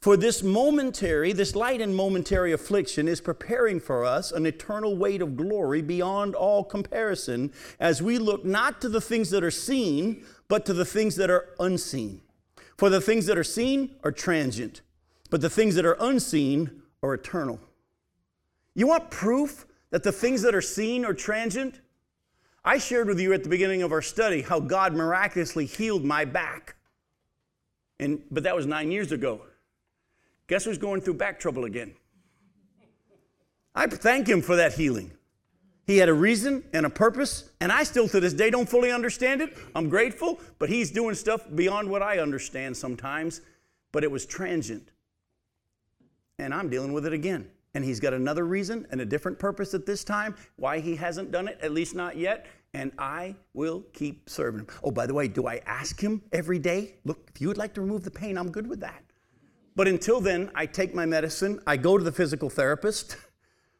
[0.00, 5.22] For this momentary, this light and momentary affliction is preparing for us an eternal weight
[5.22, 10.24] of glory beyond all comparison as we look not to the things that are seen,
[10.48, 12.22] but to the things that are unseen.
[12.76, 14.80] For the things that are seen are transient,
[15.30, 17.60] but the things that are unseen are eternal.
[18.74, 21.78] You want proof that the things that are seen are transient?
[22.64, 26.24] I shared with you at the beginning of our study how God miraculously healed my
[26.24, 26.76] back.
[27.98, 29.42] And, but that was nine years ago.
[30.46, 31.94] Guess who's going through back trouble again?
[33.74, 35.12] I thank him for that healing.
[35.86, 38.92] He had a reason and a purpose, and I still to this day don't fully
[38.92, 39.56] understand it.
[39.74, 43.40] I'm grateful, but he's doing stuff beyond what I understand sometimes,
[43.90, 44.90] but it was transient.
[46.38, 47.50] And I'm dealing with it again.
[47.74, 51.30] And he's got another reason and a different purpose at this time why he hasn't
[51.30, 52.46] done it, at least not yet.
[52.74, 54.66] And I will keep serving him.
[54.82, 56.94] Oh, by the way, do I ask him every day?
[57.04, 59.02] Look, if you would like to remove the pain, I'm good with that.
[59.76, 63.16] But until then, I take my medicine, I go to the physical therapist,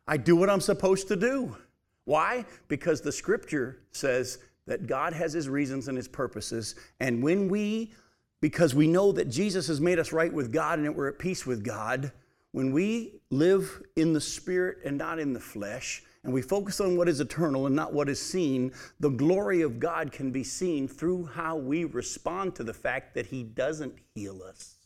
[0.06, 1.56] I do what I'm supposed to do.
[2.04, 2.44] Why?
[2.68, 6.74] Because the scripture says that God has his reasons and his purposes.
[7.00, 7.92] And when we,
[8.40, 11.18] because we know that Jesus has made us right with God and that we're at
[11.18, 12.12] peace with God,
[12.52, 16.96] when we live in the spirit and not in the flesh, and we focus on
[16.96, 20.86] what is eternal and not what is seen, the glory of God can be seen
[20.86, 24.76] through how we respond to the fact that He doesn't heal us.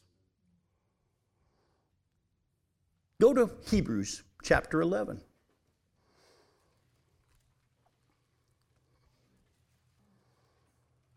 [3.21, 5.21] Go to Hebrews chapter 11.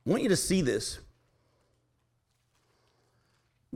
[0.05, 0.99] I want you to see this.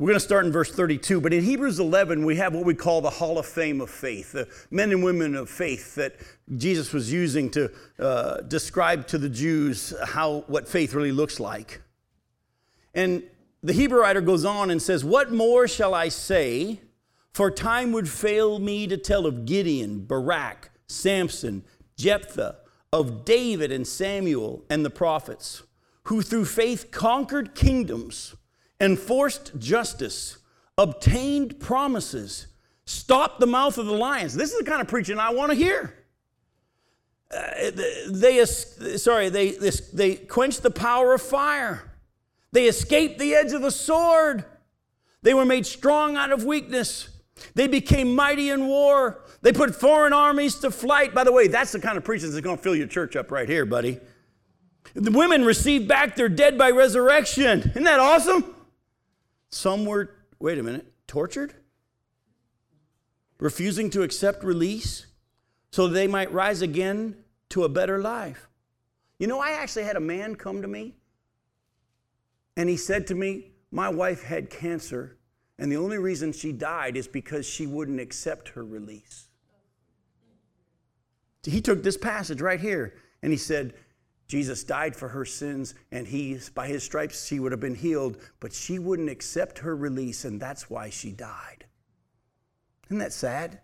[0.01, 2.73] We're going to start in verse 32, but in Hebrews 11, we have what we
[2.73, 6.15] call the Hall of Fame of faith, the men and women of faith that
[6.57, 11.83] Jesus was using to uh, describe to the Jews how what faith really looks like.
[12.95, 13.21] And
[13.61, 16.81] the Hebrew writer goes on and says, What more shall I say?
[17.31, 21.63] For time would fail me to tell of Gideon, Barak, Samson,
[21.95, 22.55] Jephthah,
[22.91, 25.61] of David and Samuel and the prophets,
[26.05, 28.33] who through faith conquered kingdoms
[28.81, 30.39] enforced justice,
[30.77, 32.47] obtained promises,
[32.85, 34.33] stopped the mouth of the lions.
[34.33, 35.93] This is the kind of preaching I want to hear.
[37.33, 37.71] Uh,
[38.09, 41.93] they, sorry, they, they, they quenched the power of fire.
[42.51, 44.43] They escaped the edge of the sword.
[45.21, 47.07] They were made strong out of weakness.
[47.53, 49.23] They became mighty in war.
[49.41, 51.13] They put foreign armies to flight.
[51.13, 53.31] By the way, that's the kind of preaching that's going to fill your church up
[53.31, 53.99] right here, buddy.
[54.93, 57.59] The women received back their dead by resurrection.
[57.59, 58.55] Isn't that awesome?
[59.51, 61.53] Some were, wait a minute, tortured?
[63.39, 65.07] Refusing to accept release
[65.71, 67.15] so they might rise again
[67.49, 68.47] to a better life.
[69.19, 70.95] You know, I actually had a man come to me
[72.57, 75.17] and he said to me, My wife had cancer,
[75.57, 79.27] and the only reason she died is because she wouldn't accept her release.
[81.43, 83.73] He took this passage right here and he said,
[84.31, 88.15] Jesus died for her sins, and he, by his stripes she would have been healed,
[88.39, 91.65] but she wouldn't accept her release, and that's why she died.
[92.87, 93.59] Isn't that sad?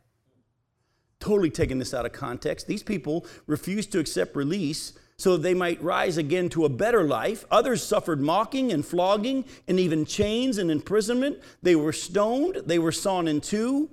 [1.21, 2.67] Totally taking this out of context.
[2.67, 7.45] These people refused to accept release so they might rise again to a better life.
[7.49, 11.37] Others suffered mocking and flogging and even chains and imprisonment.
[11.61, 13.89] They were stoned, they were sawn in two.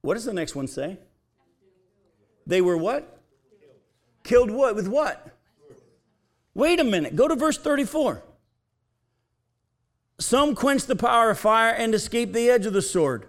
[0.00, 0.98] What does the next one say?
[2.48, 3.17] They were what?
[4.28, 4.76] Killed what?
[4.76, 5.26] With what?
[6.52, 7.16] Wait a minute.
[7.16, 8.22] Go to verse 34.
[10.20, 13.24] Some quenched the power of fire and escaped the edge of the sword.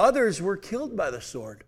[0.00, 1.62] Others were killed by the sword.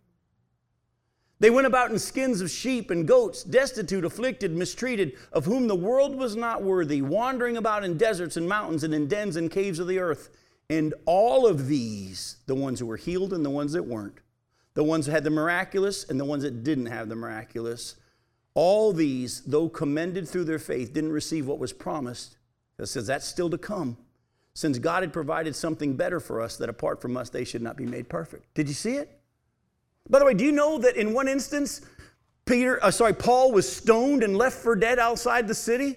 [1.38, 5.76] They went about in skins of sheep and goats, destitute, afflicted, mistreated, of whom the
[5.76, 9.78] world was not worthy, wandering about in deserts and mountains and in dens and caves
[9.78, 10.30] of the earth.
[10.68, 14.18] And all of these, the ones who were healed and the ones that weren't,
[14.74, 17.94] the ones that had the miraculous and the ones that didn't have the miraculous,
[18.54, 22.36] all these, though commended through their faith, didn't receive what was promised.
[22.78, 23.96] It says that's still to come.
[24.54, 27.76] Since God had provided something better for us, that apart from us, they should not
[27.76, 28.54] be made perfect.
[28.54, 29.20] Did you see it?
[30.08, 31.80] By the way, do you know that in one instance,
[32.44, 35.96] Peter, uh, sorry, Paul was stoned and left for dead outside the city?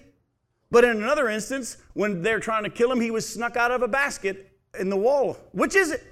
[0.70, 3.82] But in another instance, when they're trying to kill him, he was snuck out of
[3.82, 5.36] a basket in the wall.
[5.52, 6.04] Which is it?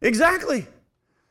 [0.00, 0.66] Exactly.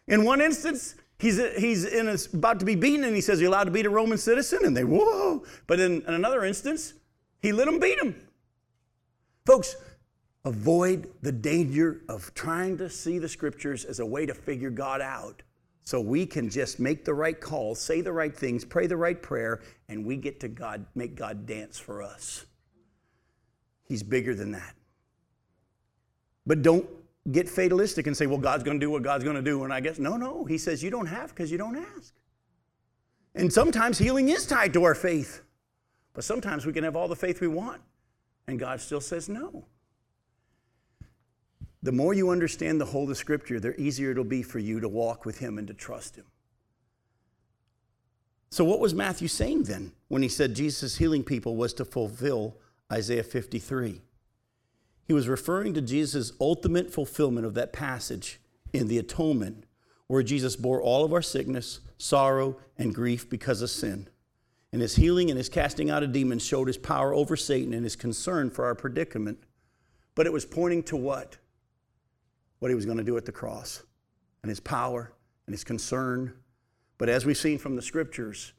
[0.07, 3.49] In one instance, he's, he's in a, about to be beaten and he says, You're
[3.49, 4.59] allowed to beat a Roman citizen?
[4.63, 5.43] And they, Whoa.
[5.65, 6.93] But in, in another instance,
[7.41, 8.15] he let him beat him.
[9.45, 9.76] Folks,
[10.45, 15.01] avoid the danger of trying to see the scriptures as a way to figure God
[15.01, 15.41] out
[15.84, 19.22] so we can just make the right call, say the right things, pray the right
[19.22, 22.45] prayer, and we get to God, make God dance for us.
[23.86, 24.76] He's bigger than that.
[26.45, 26.86] But don't
[27.32, 29.63] get fatalistic and say, well, God's going to do what God's going to do.
[29.63, 30.45] And I guess, no, no.
[30.45, 32.13] He says you don't have because you don't ask.
[33.36, 35.41] And sometimes healing is tied to our faith.
[36.13, 37.80] But sometimes we can have all the faith we want,
[38.47, 39.65] and God still says no.
[41.84, 44.89] The more you understand the whole of Scripture, the easier it'll be for you to
[44.89, 46.25] walk with Him and to trust Him.
[48.49, 52.57] So, what was Matthew saying then when he said Jesus healing people was to fulfill
[52.91, 54.01] Isaiah 53?
[55.08, 58.41] He was referring to Jesus' ultimate fulfillment of that passage
[58.74, 59.64] in the atonement,
[60.08, 64.10] where Jesus bore all of our sickness, sorrow, and grief because of sin.
[64.74, 67.86] And his healing and his casting out of demons showed his power over Satan and
[67.86, 69.39] his concern for our predicament.
[70.14, 71.38] But it was pointing to what?
[72.60, 73.84] What he was going to do at the cross,
[74.43, 75.14] and his power
[75.45, 76.34] and his concern.
[76.97, 78.51] But as we've seen from the scriptures,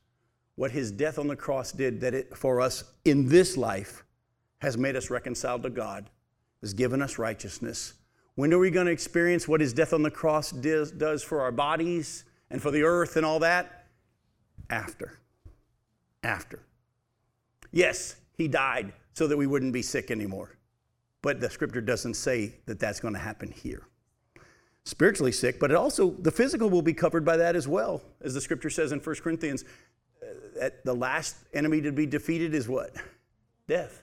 [0.55, 4.05] what his death on the cross did that it, for us in this life
[4.61, 6.09] has made us reconciled to God,
[6.61, 7.95] has given us righteousness.
[8.35, 11.53] When are we going to experience what his death on the cross does, for our
[11.53, 13.87] bodies and for the earth and all that?
[14.71, 15.19] After.
[16.23, 16.61] After.
[17.73, 20.57] Yes, he died so that we wouldn't be sick anymore.
[21.21, 23.89] But the scripture doesn't say that that's going to happen here.
[24.85, 28.01] Spiritually sick, but it also, the physical will be covered by that as well.
[28.23, 29.65] As the scripture says in 1 Corinthians,
[30.63, 32.95] uh, the last enemy to be defeated is what?
[33.67, 34.03] Death.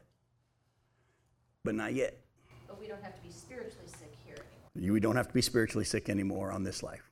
[1.64, 2.25] But not yet.
[2.86, 4.36] We don't have to be spiritually sick here
[4.76, 4.94] anymore.
[4.94, 7.10] You don't have to be spiritually sick anymore on this life.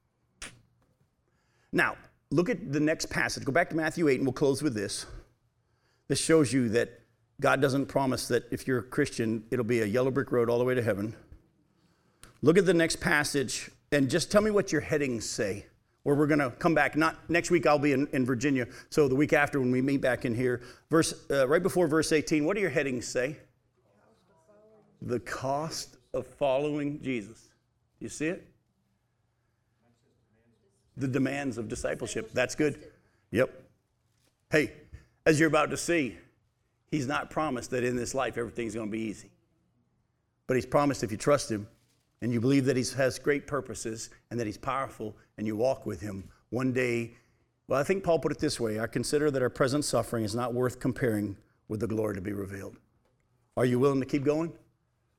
[1.71, 1.95] Now,
[2.29, 3.43] look at the next passage.
[3.43, 5.07] Go back to Matthew 8, and we'll close with this.
[6.09, 7.01] This shows you that
[7.41, 10.59] God doesn't promise that if you're a Christian, it'll be a yellow brick road all
[10.59, 11.15] the way to heaven.
[12.43, 15.65] Look at the next passage and just tell me what your headings say.
[16.03, 16.95] Or we're going to come back.
[16.95, 17.65] Not next week.
[17.65, 18.67] I'll be in, in Virginia.
[18.91, 20.61] So the week after, when we meet back in here,
[20.91, 22.45] verse uh, right before verse 18.
[22.45, 23.37] What do your headings say?
[25.05, 27.49] The cost of following Jesus.
[27.99, 28.47] You see it?
[30.95, 32.31] The demands of discipleship.
[32.33, 32.79] That's good.
[33.31, 33.51] Yep.
[34.49, 34.71] Hey,
[35.25, 36.17] as you're about to see,
[36.89, 39.29] He's not promised that in this life everything's going to be easy.
[40.47, 41.67] But He's promised if you trust Him
[42.21, 45.85] and you believe that He has great purposes and that He's powerful and you walk
[45.85, 47.17] with Him, one day,
[47.67, 50.35] well, I think Paul put it this way I consider that our present suffering is
[50.35, 51.35] not worth comparing
[51.67, 52.77] with the glory to be revealed.
[53.57, 54.53] Are you willing to keep going?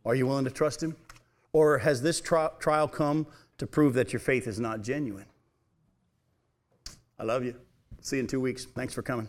[0.04, 0.96] Are you willing to trust Him?
[1.52, 3.26] Or has this tri- trial come
[3.58, 5.26] to prove that your faith is not genuine?
[7.18, 7.54] I love you.
[8.00, 8.64] See you in two weeks.
[8.64, 9.28] Thanks for coming.